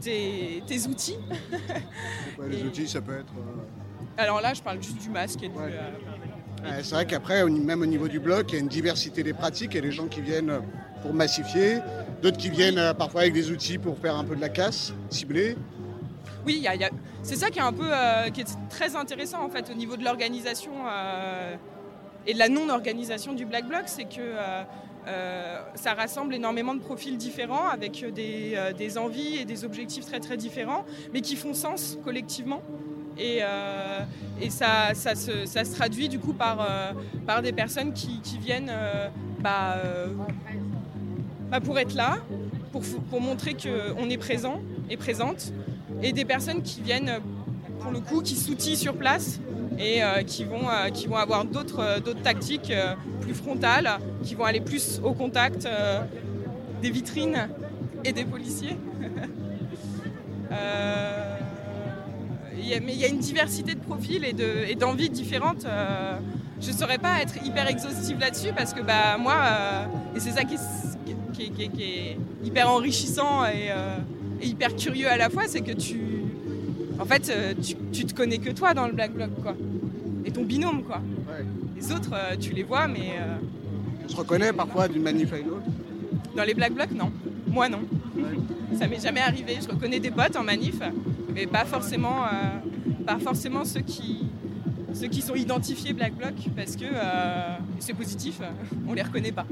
tes, 0.00 0.62
tes 0.66 0.86
outils. 0.88 1.16
ouais, 2.38 2.48
Les 2.48 2.64
outils, 2.64 2.88
ça 2.88 3.00
peut 3.00 3.18
être... 3.20 3.32
euh, 3.38 3.62
Alors 4.22 4.40
là, 4.40 4.52
je 4.52 4.62
parle 4.62 4.82
juste 4.82 5.00
du 5.00 5.10
masque 5.10 5.42
et 5.44 5.48
du, 5.48 5.56
euh, 5.58 5.68
Ouais, 6.62 6.82
c'est 6.82 6.94
vrai 6.94 7.06
qu'après, 7.06 7.42
même 7.48 7.80
au 7.80 7.86
niveau 7.86 8.06
du 8.08 8.20
bloc, 8.20 8.46
il 8.50 8.54
y 8.54 8.58
a 8.58 8.60
une 8.60 8.68
diversité 8.68 9.22
des 9.22 9.32
pratiques. 9.32 9.76
A 9.76 9.80
des 9.80 9.92
gens 9.92 10.08
qui 10.08 10.20
viennent 10.20 10.60
pour 11.02 11.14
massifier, 11.14 11.78
d'autres 12.22 12.36
qui 12.36 12.50
viennent 12.50 12.78
euh, 12.78 12.94
parfois 12.94 13.22
avec 13.22 13.32
des 13.32 13.50
outils 13.50 13.78
pour 13.78 13.98
faire 13.98 14.16
un 14.16 14.24
peu 14.24 14.36
de 14.36 14.40
la 14.40 14.48
casse, 14.48 14.92
ciblée. 15.08 15.56
Oui, 16.46 16.66
c'est 17.22 17.36
ça 17.36 17.50
qui 17.50 17.58
est 17.58 17.62
un 17.62 17.72
peu 17.72 17.86
euh, 17.86 18.30
qui 18.30 18.40
est 18.40 18.56
très 18.70 18.96
intéressant 18.96 19.44
en 19.44 19.50
fait 19.50 19.70
au 19.70 19.74
niveau 19.74 19.96
de 19.96 20.04
l'organisation 20.04 20.72
euh, 20.88 21.54
et 22.26 22.32
de 22.32 22.38
la 22.38 22.48
non-organisation 22.48 23.34
du 23.34 23.44
Black 23.44 23.66
Bloc, 23.66 23.82
c'est 23.86 24.04
que 24.04 24.34
ça 25.74 25.94
rassemble 25.94 26.34
énormément 26.34 26.74
de 26.74 26.80
profils 26.80 27.16
différents 27.16 27.68
avec 27.68 28.04
des, 28.12 28.98
envies 28.98 29.38
et 29.38 29.44
des 29.44 29.64
objectifs 29.64 30.04
très 30.04 30.20
très 30.20 30.36
différents, 30.36 30.84
mais 31.12 31.22
qui 31.22 31.34
font 31.36 31.54
sens 31.54 31.98
collectivement. 32.04 32.62
Et, 33.18 33.40
ça, 34.50 34.94
se, 34.94 35.74
traduit 35.74 36.08
du 36.10 36.18
coup 36.18 36.34
par, 36.34 37.42
des 37.42 37.52
personnes 37.52 37.94
qui, 37.94 38.20
viennent 38.38 38.72
bah, 39.40 39.76
bah, 41.50 41.60
pour 41.60 41.78
être 41.78 41.94
là, 41.94 42.18
pour, 42.72 43.20
montrer 43.20 43.54
qu'on 43.54 44.08
est 44.08 44.18
présent 44.18 44.60
et 44.88 44.96
présente, 44.96 45.52
et 46.02 46.12
des 46.12 46.24
personnes 46.24 46.62
qui 46.62 46.80
viennent, 46.80 47.20
pour 47.80 47.90
le 47.90 48.00
coup, 48.00 48.22
qui 48.22 48.36
s'outillent 48.36 48.76
sur 48.76 48.94
place 48.94 49.40
et 49.78 50.02
euh, 50.02 50.22
qui, 50.22 50.44
vont, 50.44 50.68
euh, 50.68 50.90
qui 50.90 51.06
vont 51.06 51.16
avoir 51.16 51.44
d'autres 51.44 51.80
euh, 51.80 52.14
tactiques 52.22 52.72
plus 53.20 53.34
frontales, 53.34 53.98
qui 54.22 54.34
vont 54.34 54.44
aller 54.44 54.60
plus 54.60 55.00
au 55.02 55.12
contact 55.12 55.68
des 56.82 56.90
vitrines 56.90 57.48
et 58.04 58.12
des 58.12 58.24
policiers. 58.24 58.76
Mais 62.82 62.94
il 62.94 63.00
y 63.00 63.04
a 63.04 63.08
une 63.08 63.18
diversité 63.18 63.74
de 63.74 63.80
profils 63.80 64.24
et 64.24 64.32
de- 64.32 64.64
et 64.68 64.76
d'envies 64.76 65.10
différentes. 65.10 65.66
je 66.60 66.70
ne 66.70 66.76
saurais 66.76 66.98
pas 66.98 67.20
être 67.20 67.44
hyper 67.44 67.68
exhaustive 67.68 68.18
là-dessus 68.20 68.52
parce 68.56 68.72
que 68.74 68.80
bah, 68.80 69.16
moi, 69.18 69.34
et 70.14 70.20
c'est 70.20 70.30
ça 70.30 70.44
qui 70.44 70.56
qui 71.40 71.46
est- 71.46 71.50
qui 71.50 71.62
est- 71.64 71.68
qui 71.68 71.82
est 71.82 72.16
hyper 72.44 72.70
enrichissant 72.70 73.44
et, 73.44 73.70
euh, 73.70 73.96
et 74.42 74.46
hyper 74.46 74.74
curieux 74.76 75.08
à 75.08 75.16
la 75.16 75.30
fois, 75.30 75.44
c'est 75.46 75.60
que 75.60 75.72
tu, 75.72 76.00
en 76.98 77.04
fait, 77.04 77.30
euh, 77.30 77.54
tu, 77.62 77.74
tu 77.92 78.04
te 78.04 78.14
connais 78.14 78.38
que 78.38 78.50
toi 78.50 78.74
dans 78.74 78.86
le 78.86 78.92
Black 78.92 79.12
Bloc, 79.12 79.30
quoi. 79.42 79.54
Et 80.24 80.30
ton 80.30 80.44
binôme, 80.44 80.82
quoi. 80.82 81.00
Les 81.76 81.92
autres, 81.92 82.10
euh, 82.12 82.36
tu 82.38 82.52
les 82.52 82.62
vois, 82.62 82.86
mais 82.88 83.12
euh, 83.18 83.36
On 84.04 84.08
se 84.08 84.16
reconnaît 84.16 84.52
parfois 84.52 84.88
d'une 84.88 85.02
manif 85.02 85.32
à 85.32 85.38
une 85.38 85.48
autre. 85.48 85.62
dans 86.36 86.44
les 86.44 86.54
Black 86.54 86.72
Blocs, 86.74 86.92
non. 86.92 87.10
Moi, 87.48 87.68
non. 87.68 87.80
Ça 88.78 88.86
m'est 88.86 89.00
jamais 89.00 89.20
arrivé. 89.20 89.56
Je 89.62 89.68
reconnais 89.68 89.98
des 89.98 90.10
potes 90.10 90.36
en 90.36 90.44
manif, 90.44 90.76
mais 91.34 91.46
pas 91.46 91.64
forcément, 91.64 92.22
euh, 92.24 93.04
pas 93.06 93.18
forcément 93.18 93.64
ceux 93.64 93.80
qui, 93.80 94.18
ceux 94.94 95.08
qui 95.08 95.22
sont 95.22 95.34
identifiés 95.34 95.92
Black 95.92 96.14
Bloc, 96.14 96.34
parce 96.54 96.76
que 96.76 96.84
euh, 96.84 97.56
c'est 97.80 97.94
positif, 97.94 98.40
on 98.88 98.92
les 98.94 99.02
reconnaît 99.02 99.32
pas. 99.32 99.46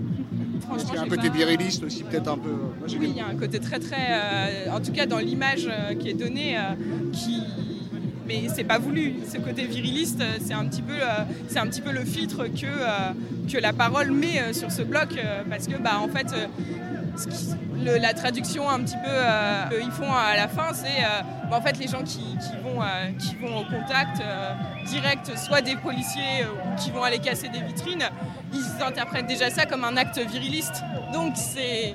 Qu'il 0.78 0.94
y 0.94 0.98
a 0.98 1.02
un 1.02 1.08
côté 1.08 1.28
viriliste 1.30 1.82
aussi, 1.84 2.02
peut-être 2.04 2.28
un 2.28 2.38
peu. 2.38 2.50
Moi, 2.50 2.86
j'ai 2.86 2.98
Oui, 2.98 3.08
il 3.10 3.16
y 3.16 3.20
a 3.20 3.26
un 3.26 3.34
côté 3.36 3.58
très 3.60 3.78
très, 3.78 3.96
euh, 4.10 4.70
en 4.72 4.80
tout 4.80 4.92
cas 4.92 5.06
dans 5.06 5.18
l'image 5.18 5.68
euh, 5.68 5.94
qui 5.94 6.08
est 6.10 6.14
donnée, 6.14 6.56
euh, 6.56 6.60
qui, 7.12 7.42
mais 8.26 8.42
c'est 8.54 8.64
pas 8.64 8.78
voulu. 8.78 9.14
Ce 9.30 9.38
côté 9.38 9.64
viriliste, 9.66 10.20
euh, 10.20 10.36
c'est 10.44 10.54
un 10.54 10.64
petit 10.66 10.82
peu, 10.82 10.94
euh, 10.94 11.24
c'est 11.48 11.58
un 11.58 11.66
petit 11.66 11.80
peu 11.80 11.92
le 11.92 12.04
filtre 12.04 12.44
que 12.46 12.66
euh, 12.66 13.12
que 13.50 13.58
la 13.58 13.72
parole 13.72 14.10
met 14.12 14.40
euh, 14.40 14.52
sur 14.52 14.70
ce 14.70 14.82
bloc, 14.82 15.08
euh, 15.16 15.42
parce 15.48 15.66
que 15.66 15.76
bah 15.78 15.98
en 16.00 16.08
fait. 16.08 16.26
euh, 16.32 16.46
le- 17.84 17.98
la 17.98 18.12
traduction 18.12 18.68
un 18.68 18.80
petit 18.80 18.96
peu 18.96 19.08
euh, 19.10 19.64
qu'ils 19.80 19.90
font 19.92 20.12
à 20.12 20.36
la 20.36 20.48
fin, 20.48 20.72
c'est 20.72 20.86
euh, 21.02 21.22
bah, 21.50 21.56
en 21.58 21.60
fait 21.60 21.78
les 21.78 21.86
gens 21.88 22.02
qui, 22.04 22.18
qui 22.18 22.56
vont, 22.62 22.82
euh, 22.82 22.86
qui 23.18 23.34
vont 23.36 23.58
au 23.58 23.64
contact 23.64 24.20
euh, 24.20 24.52
direct, 24.88 25.36
soit 25.36 25.60
des 25.60 25.76
policiers 25.76 26.42
euh, 26.42 26.72
ou 26.72 26.76
qui 26.76 26.90
vont 26.90 27.02
aller 27.02 27.18
casser 27.18 27.48
des 27.48 27.60
vitrines, 27.60 28.04
ils 28.52 28.82
interprètent 28.82 29.26
déjà 29.26 29.50
ça 29.50 29.66
comme 29.66 29.84
un 29.84 29.96
acte 29.96 30.18
viriliste. 30.18 30.82
Donc 31.12 31.34
c'est 31.36 31.94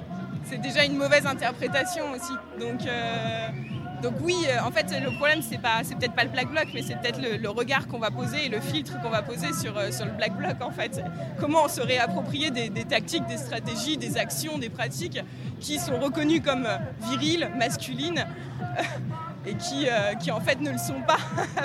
déjà 0.61 0.85
une 0.85 0.97
mauvaise 0.97 1.25
interprétation 1.25 2.11
aussi. 2.11 2.33
Donc, 2.59 2.85
euh, 2.85 3.47
oui, 4.21 4.35
euh, 4.47 4.59
en 4.65 4.71
fait, 4.71 4.93
le 4.99 5.15
problème, 5.15 5.41
c'est 5.41 5.57
peut-être 5.57 6.13
pas 6.13 6.23
le 6.23 6.29
black 6.29 6.49
bloc, 6.49 6.67
mais 6.73 6.81
c'est 6.81 6.95
peut-être 6.95 7.19
le, 7.21 7.49
regard 7.49 7.87
qu'on 7.87 7.99
va 7.99 8.11
poser 8.11 8.45
et 8.45 8.49
le 8.49 8.59
filtre 8.59 9.01
qu'on 9.01 9.09
va 9.09 9.21
poser 9.21 9.53
sur, 9.53 9.73
le 9.73 10.17
black 10.17 10.35
bloc, 10.37 10.61
en 10.61 10.71
fait. 10.71 11.01
Comment 11.39 11.63
on 11.65 11.67
se 11.69 11.81
réapproprie 11.81 12.51
des, 12.51 12.69
tactiques, 12.83 13.25
des 13.27 13.37
stratégies, 13.37 13.97
des 13.97 14.17
actions, 14.17 14.57
des 14.57 14.69
pratiques 14.69 15.19
qui 15.59 15.79
sont 15.79 15.99
reconnues 15.99 16.41
comme 16.41 16.67
viriles, 17.09 17.49
masculines, 17.57 18.25
et 19.45 19.55
qui, 19.55 19.87
euh, 19.89 20.13
qui 20.15 20.31
en 20.31 20.39
fait 20.39 20.59
ne 20.61 20.71
le 20.71 20.77
sont 20.77 21.01
pas 21.05 21.17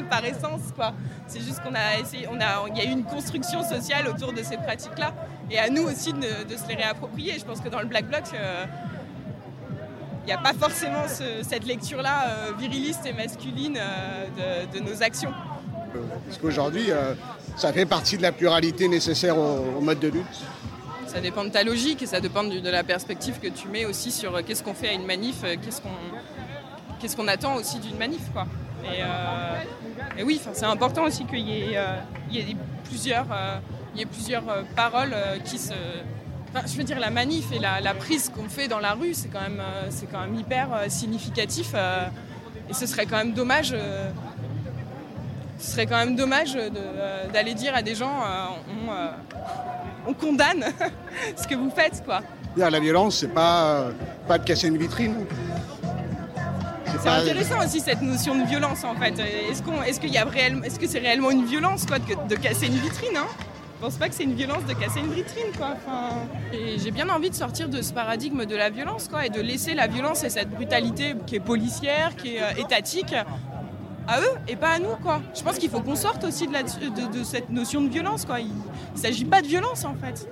par 0.11 0.25
essence, 0.25 0.73
quoi. 0.75 0.93
C'est 1.27 1.41
juste 1.41 1.61
qu'on 1.62 1.75
a 1.75 1.99
essayé, 2.01 2.27
on 2.31 2.41
a, 2.41 2.64
il 2.75 2.77
y 2.77 2.81
a 2.81 2.85
eu 2.85 2.93
une 2.93 3.05
construction 3.05 3.62
sociale 3.62 4.09
autour 4.09 4.33
de 4.33 4.43
ces 4.43 4.57
pratiques-là, 4.57 5.12
et 5.51 5.59
à 5.59 5.69
nous 5.71 5.83
aussi 5.83 6.12
de, 6.12 6.45
de 6.45 6.57
se 6.57 6.67
les 6.69 6.75
réapproprier. 6.75 7.38
Je 7.38 7.45
pense 7.45 7.61
que 7.61 7.69
dans 7.69 7.81
le 7.81 7.87
black 7.87 8.07
bloc, 8.07 8.23
euh, 8.35 8.64
n'y 10.27 10.33
a 10.33 10.38
pas 10.38 10.53
forcément 10.53 11.07
ce- 11.09 11.43
cette 11.49 11.67
lecture-là 11.67 12.25
euh, 12.29 12.51
viriliste 12.59 13.07
et 13.07 13.12
masculine 13.12 13.79
euh, 13.81 14.67
de, 14.73 14.79
de 14.79 14.85
nos 14.85 15.03
actions. 15.03 15.33
Parce 16.27 16.38
qu'aujourd'hui, 16.38 16.91
euh, 16.91 17.14
ça 17.57 17.73
fait 17.73 17.87
partie 17.87 18.17
de 18.19 18.23
la 18.23 18.33
pluralité 18.33 18.88
nécessaire 18.88 19.38
au, 19.38 19.64
au 19.79 19.81
mode 19.81 19.99
de 20.01 20.09
lutte. 20.09 20.27
Ça 21.07 21.21
dépend 21.21 21.45
de 21.45 21.49
ta 21.49 21.62
logique 21.64 22.03
et 22.03 22.07
ça 22.07 22.21
dépend 22.21 22.45
de 22.45 22.69
la 22.69 22.85
perspective 22.85 23.38
que 23.41 23.49
tu 23.49 23.69
mets 23.69 23.87
aussi 23.87 24.11
sur 24.12 24.45
qu'est-ce 24.45 24.62
qu'on 24.62 24.75
fait 24.75 24.88
à 24.91 24.93
une 24.93 25.07
manif, 25.07 25.37
qu'est-ce 25.41 25.81
qu'on 25.81 25.88
qu'est-ce 26.98 27.16
qu'on 27.16 27.28
attend 27.28 27.54
aussi 27.56 27.78
d'une 27.78 27.96
manif. 27.96 28.22
Quoi. 28.32 28.46
Et, 28.84 29.02
euh, 29.02 30.24
oui, 30.24 30.40
c'est 30.52 30.64
important 30.64 31.04
aussi 31.04 31.24
qu'il 31.24 31.40
y 31.40 31.72
ait, 31.72 31.76
euh, 31.76 31.96
il 32.30 32.50
y 32.50 32.56
plusieurs, 32.84 33.26
euh, 33.32 33.58
plusieurs 34.11 34.48
euh, 34.48 34.62
paroles 34.76 35.14
qui 35.44 35.58
se... 35.58 35.72
Enfin, 36.50 36.66
je 36.66 36.76
veux 36.76 36.84
dire, 36.84 36.98
la 36.98 37.11
manif 37.11 37.52
et 37.52 37.58
la, 37.58 37.94
prise 37.94 38.30
qu'on 38.30 38.48
fait 38.48 38.68
dans 38.68 38.78
la 38.78 38.94
rue, 38.94 39.12
c'est 39.12 39.28
quand 39.28 39.42
même, 39.42 39.62
quand 40.11 40.20
même 40.20 40.34
hyper 40.34 40.68
significatif. 40.88 41.74
et 42.70 42.72
ce 42.72 42.87
serait 42.87 43.04
quand 43.04 43.18
même 43.18 43.34
dommage... 43.34 43.74
ce 45.58 45.70
serait 45.72 45.84
quand 45.84 45.98
même 45.98 46.16
dommage 46.16 46.56
d'aller 47.34 47.52
dire 47.52 47.74
à 47.74 47.82
des 47.82 47.94
gens 47.94 48.22
on, 48.88 50.11
on 50.11 50.14
condamne 50.14 50.64
ce 51.37 51.46
que 51.46 51.54
vous 51.54 51.70
faites 51.70 52.02
quoi. 52.02 52.22
La 52.56 52.80
violence, 52.80 53.18
c'est 53.18 53.28
pas, 53.28 53.90
pas 54.26 54.38
de 54.38 54.44
casser 54.44 54.68
une 54.68 54.78
vitrine. 54.78 55.26
C'est 57.02 57.08
intéressant 57.08 57.64
aussi 57.64 57.80
cette 57.80 58.02
notion 58.02 58.34
de 58.37 58.44
violence 58.44 58.84
en 58.84 58.94
fait. 58.94 59.14
Est-ce 59.50 59.62
qu'on, 59.62 59.82
est-ce 59.82 60.00
qu'il 60.00 60.11
y 60.11 60.18
a 60.18 60.24
réellement, 60.24 60.64
est-ce 60.64 60.78
que 60.78 60.87
c'est 60.87 60.98
réellement 60.98 61.30
une 61.30 61.44
violence 61.44 61.87
quoi 61.87 61.98
de, 61.98 62.04
de 62.28 62.34
casser 62.37 62.66
une 62.66 62.74
vitrine 62.78 63.16
hein? 63.16 63.26
Je 63.80 63.84
pense 63.84 63.94
pas 63.94 64.08
que 64.08 64.14
c'est 64.16 64.24
une 64.24 64.34
violence 64.34 64.64
de 64.66 64.72
casser 64.74 64.98
une 64.98 65.12
vitrine 65.12 65.52
quoi. 65.56 65.74
Enfin, 65.76 66.08
et 66.52 66.78
j'ai 66.80 66.90
bien 66.90 67.08
envie 67.08 67.30
de 67.30 67.34
sortir 67.37 67.68
de 67.68 67.80
ce 67.80 67.92
paradigme 67.92 68.44
de 68.44 68.56
la 68.56 68.70
violence 68.70 69.06
quoi 69.08 69.24
et 69.26 69.30
de 69.30 69.40
laisser 69.40 69.74
la 69.74 69.87
violence 69.87 70.24
et 70.24 70.30
cette 70.30 70.50
brutalité 70.50 71.14
qui 71.26 71.37
est 71.37 71.40
policière, 71.40 72.16
qui 72.16 72.37
est 72.37 72.42
euh, 72.42 72.50
étatique 72.62 73.14
à 74.08 74.20
eux 74.20 74.30
et 74.48 74.56
pas 74.56 74.70
à 74.70 74.78
nous 74.80 74.96
quoi. 75.02 75.20
Je 75.37 75.42
pense 75.42 75.58
qu'il 75.58 75.70
faut 75.70 75.80
qu'on 75.80 75.94
sorte 75.94 76.24
aussi 76.24 76.48
de, 76.48 76.52
la- 76.52 76.62
de- 76.64 77.18
de 77.18 77.22
cette 77.22 77.50
notion 77.50 77.80
de 77.82 77.88
violence 77.88 78.24
quoi. 78.24 78.40
Il, 78.40 78.50
il 78.96 79.00
s'agit 79.00 79.24
pas 79.24 79.42
de 79.42 79.46
violence 79.46 79.84
en 79.84 79.94
fait. 79.94 80.28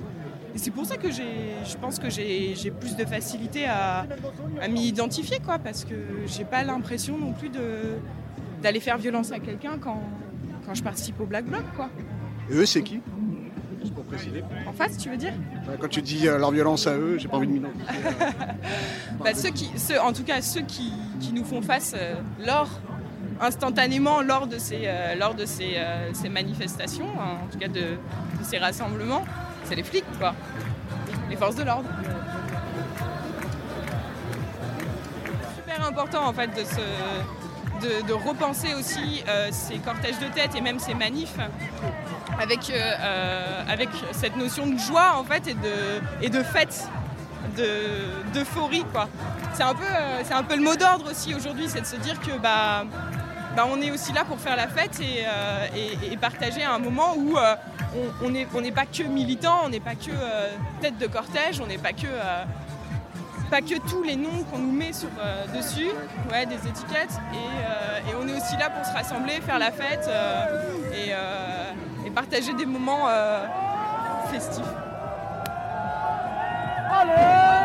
C'est 0.56 0.70
pour 0.70 0.86
ça 0.86 0.96
que 0.96 1.10
je 1.10 1.76
pense 1.80 1.98
que 1.98 2.10
j'ai, 2.10 2.54
plus 2.80 2.96
de 2.96 3.04
facilité 3.04 3.66
à, 3.66 4.06
à 4.60 4.68
m'y 4.68 4.86
identifier 4.86 5.38
quoi, 5.44 5.58
parce 5.58 5.84
que 5.84 5.94
j'ai 6.26 6.44
pas 6.44 6.64
l'impression 6.64 7.18
non 7.18 7.32
plus 7.32 7.50
d'aller 8.62 8.80
faire 8.80 8.98
violence 8.98 9.32
à 9.32 9.38
quelqu'un 9.38 9.78
quand, 9.80 10.02
quand 10.66 10.74
je 10.74 10.82
participe 10.82 11.20
au 11.20 11.26
Black 11.26 11.44
Bloc 11.44 11.64
quoi. 11.74 11.88
Et 12.50 12.54
eux, 12.54 12.66
c'est 12.66 12.82
qui? 12.82 13.00
Juste 13.80 13.94
pour 13.94 14.04
préciser. 14.04 14.42
En 14.66 14.72
face, 14.72 14.96
tu 14.96 15.10
veux 15.10 15.16
dire? 15.16 15.32
Quand 15.80 15.88
tu 15.88 16.00
dis 16.00 16.28
euh, 16.28 16.38
leur 16.38 16.52
violence 16.52 16.86
à 16.86 16.96
eux, 16.96 17.18
j'ai 17.18 17.28
pas 17.28 17.36
envie 17.36 17.48
de 17.48 17.52
m'identifier. 17.52 17.86
Bah, 19.18 19.34
ceux 19.34 19.50
qui, 19.50 19.70
ceux, 19.76 20.00
en 20.00 20.12
tout 20.12 20.22
cas 20.22 20.40
ceux 20.40 20.60
qui, 20.60 20.92
qui 21.20 21.32
nous 21.32 21.44
font 21.44 21.62
face 21.62 21.94
euh, 21.96 22.14
lors, 22.46 22.68
instantanément 23.40 24.22
lors 24.22 24.46
de 24.46 24.58
ces, 24.58 24.82
euh, 24.84 25.14
lors 25.14 25.34
de 25.34 25.44
ces, 25.44 25.74
euh, 25.76 26.12
ces 26.12 26.28
manifestations, 26.28 27.08
hein, 27.18 27.38
en 27.44 27.52
tout 27.52 27.58
cas 27.58 27.68
de, 27.68 27.80
de 27.80 28.44
ces 28.44 28.58
rassemblements, 28.58 29.24
c'est 29.66 29.74
les 29.74 29.82
flics, 29.82 30.04
quoi. 30.18 30.34
Les 31.28 31.36
forces 31.36 31.56
de 31.56 31.64
l'ordre. 31.64 31.88
Super 35.56 35.86
important 35.86 36.26
en 36.26 36.32
fait 36.32 36.48
de, 36.48 36.64
se, 36.64 37.86
de, 37.86 38.06
de 38.06 38.12
repenser 38.12 38.74
aussi 38.74 39.22
euh, 39.28 39.48
ces 39.50 39.78
cortèges 39.78 40.18
de 40.18 40.26
tête 40.28 40.54
et 40.56 40.60
même 40.60 40.78
ces 40.78 40.94
manifs 40.94 41.36
avec, 42.40 42.70
euh, 42.70 42.74
euh, 43.00 43.84
cette 44.12 44.36
notion 44.36 44.66
de 44.66 44.78
joie 44.78 45.14
en 45.16 45.24
fait 45.24 45.48
et 46.22 46.28
de, 46.28 46.42
fête 46.42 46.88
de- 47.56 48.32
d'euphorie 48.34 48.84
quoi. 48.92 49.08
C'est 49.54 49.62
un 49.62 49.74
peu 49.74 49.84
un 50.30 50.42
peu 50.42 50.56
le 50.56 50.62
mot 50.62 50.76
d'ordre 50.76 51.10
aussi 51.10 51.34
aujourd'hui, 51.34 51.66
c'est 51.68 51.80
de 51.80 51.86
se 51.86 51.96
dire 51.96 52.20
que 52.20 52.36
bah, 52.38 52.84
bah 53.56 53.64
on 53.70 53.80
est 53.80 53.90
aussi 53.90 54.12
là 54.12 54.24
pour 54.24 54.38
faire 54.38 54.54
la 54.56 54.68
fête 54.68 55.00
et, 55.00 56.16
partager 56.18 56.62
un 56.62 56.78
moment 56.78 57.14
où 57.16 57.36
on 58.22 58.60
n'est 58.60 58.72
pas 58.72 58.86
que 58.86 59.02
militant, 59.02 59.60
on 59.64 59.68
n'est 59.68 59.80
pas 59.80 59.94
que 59.94 60.10
euh, 60.10 60.48
tête 60.80 60.98
de 60.98 61.06
cortège, 61.06 61.60
on 61.60 61.66
n'est 61.66 61.78
pas 61.78 61.92
que 61.92 62.06
euh, 62.06 62.44
pas 63.50 63.60
que 63.60 63.78
tous 63.88 64.02
les 64.02 64.16
noms 64.16 64.42
qu'on 64.50 64.58
nous 64.58 64.72
met 64.72 64.90
euh, 64.90 65.46
dessus, 65.56 65.90
ouais, 66.32 66.46
des 66.46 66.56
étiquettes, 66.56 67.20
et, 67.32 68.14
on 68.20 68.26
est 68.28 68.32
aussi 68.32 68.56
là 68.56 68.70
pour 68.70 68.84
se 68.84 68.92
rassembler, 68.92 69.34
faire 69.40 69.58
la 69.58 69.70
fête 69.70 70.08
et, 70.92 71.10
et 72.06 72.10
partager 72.10 72.54
des 72.54 72.66
moments 72.66 73.08
festifs. 74.32 74.64
toute 76.96 77.55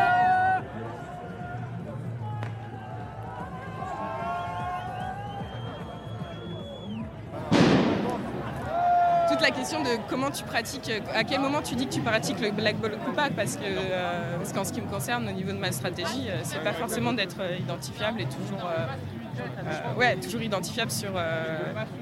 comment 10.08 10.30
tu 10.30 10.44
pratiques, 10.44 10.90
à 11.14 11.24
quel 11.24 11.40
moment 11.40 11.62
tu 11.62 11.74
dis 11.74 11.86
que 11.86 11.92
tu 11.92 12.00
pratiques 12.00 12.40
le 12.40 12.50
black 12.50 12.76
ball 12.76 12.96
ou 13.08 13.12
pas, 13.12 13.30
parce 13.30 13.56
que 13.56 13.64
euh, 13.64 14.36
parce 14.36 14.52
qu'en 14.52 14.64
ce 14.64 14.72
qui 14.72 14.80
me 14.80 14.88
concerne, 14.88 15.28
au 15.28 15.32
niveau 15.32 15.52
de 15.52 15.58
ma 15.58 15.72
stratégie, 15.72 16.28
euh, 16.28 16.40
c'est 16.42 16.62
pas 16.62 16.72
forcément 16.72 17.12
d'être 17.12 17.36
euh, 17.40 17.56
identifiable 17.58 18.20
et 18.20 18.24
toujours, 18.26 18.66
euh, 18.66 19.94
ouais, 19.98 20.16
toujours 20.16 20.42
identifiable 20.42 20.90
sur 20.90 21.12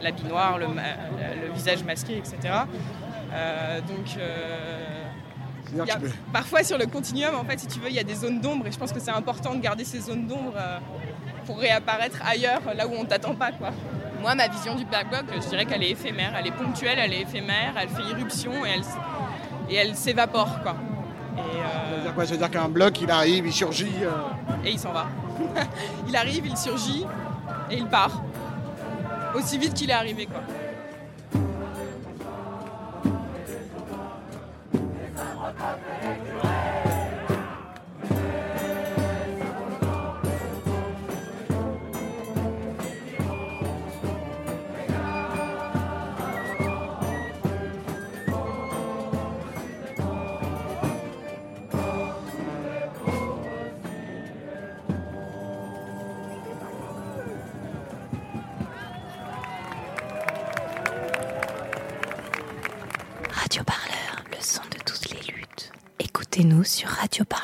l'habit 0.00 0.24
noir, 0.24 0.58
le, 0.58 0.66
visage 1.54 1.84
masqué, 1.84 2.18
etc. 2.18 2.36
Donc 3.88 4.16
y 5.86 5.90
a- 5.90 5.98
parfois 6.32 6.64
sur 6.64 6.78
le 6.78 6.86
continuum, 6.86 7.34
en 7.34 7.44
fait, 7.44 7.60
si 7.60 7.66
tu 7.66 7.78
veux, 7.78 7.88
il 7.88 7.94
y 7.94 8.00
a 8.00 8.04
des 8.04 8.14
zones 8.14 8.40
d'ombre 8.40 8.66
et 8.66 8.72
je 8.72 8.78
pense 8.78 8.92
que 8.92 9.00
c'est 9.00 9.10
important 9.12 9.54
de 9.54 9.60
garder 9.60 9.84
ces 9.84 10.00
zones 10.00 10.26
d'ombre 10.26 10.54
pour 11.46 11.58
réapparaître 11.58 12.18
ailleurs, 12.26 12.62
là 12.76 12.86
où 12.86 12.92
on 12.98 13.04
t'attend 13.04 13.34
pas, 13.34 13.52
quoi. 13.52 13.70
Moi, 14.20 14.34
ma 14.34 14.48
vision 14.48 14.74
du 14.74 14.84
Black 14.84 15.08
Bloc, 15.08 15.22
je 15.34 15.48
dirais 15.48 15.64
qu'elle 15.64 15.82
est 15.82 15.90
éphémère, 15.90 16.32
elle 16.38 16.46
est 16.46 16.50
ponctuelle, 16.52 16.98
elle 16.98 17.12
est 17.12 17.22
éphémère, 17.22 17.72
elle 17.80 17.88
fait 17.88 18.02
irruption 18.10 18.52
et 18.66 18.70
elle, 18.74 18.80
s- 18.80 18.96
et 19.68 19.76
elle 19.76 19.94
s'évapore, 19.96 20.60
quoi. 20.62 20.76
Et, 21.36 21.40
euh, 21.40 21.90
Ça 21.90 21.96
veut 21.96 22.02
dire 22.02 22.14
quoi? 22.14 22.26
Ça 22.26 22.32
veut 22.32 22.38
dire 22.38 22.50
qu'un 22.50 22.68
bloc, 22.68 23.00
il 23.00 23.10
arrive, 23.10 23.46
il 23.46 23.52
surgit. 23.52 23.90
euh, 24.02 24.10
et 24.64 24.72
il 24.72 24.78
s'en 24.78 24.92
va. 24.92 25.06
il 26.08 26.14
arrive, 26.16 26.46
il 26.46 26.56
surgit 26.56 27.06
et 27.70 27.76
il 27.76 27.86
part. 27.86 28.22
Aussi 29.34 29.56
vite 29.58 29.74
qu'il 29.74 29.88
est 29.90 29.94
arrivé, 29.94 30.26
quoi. 30.26 30.40
Radio 66.84 67.24
Parleur, 67.24 67.39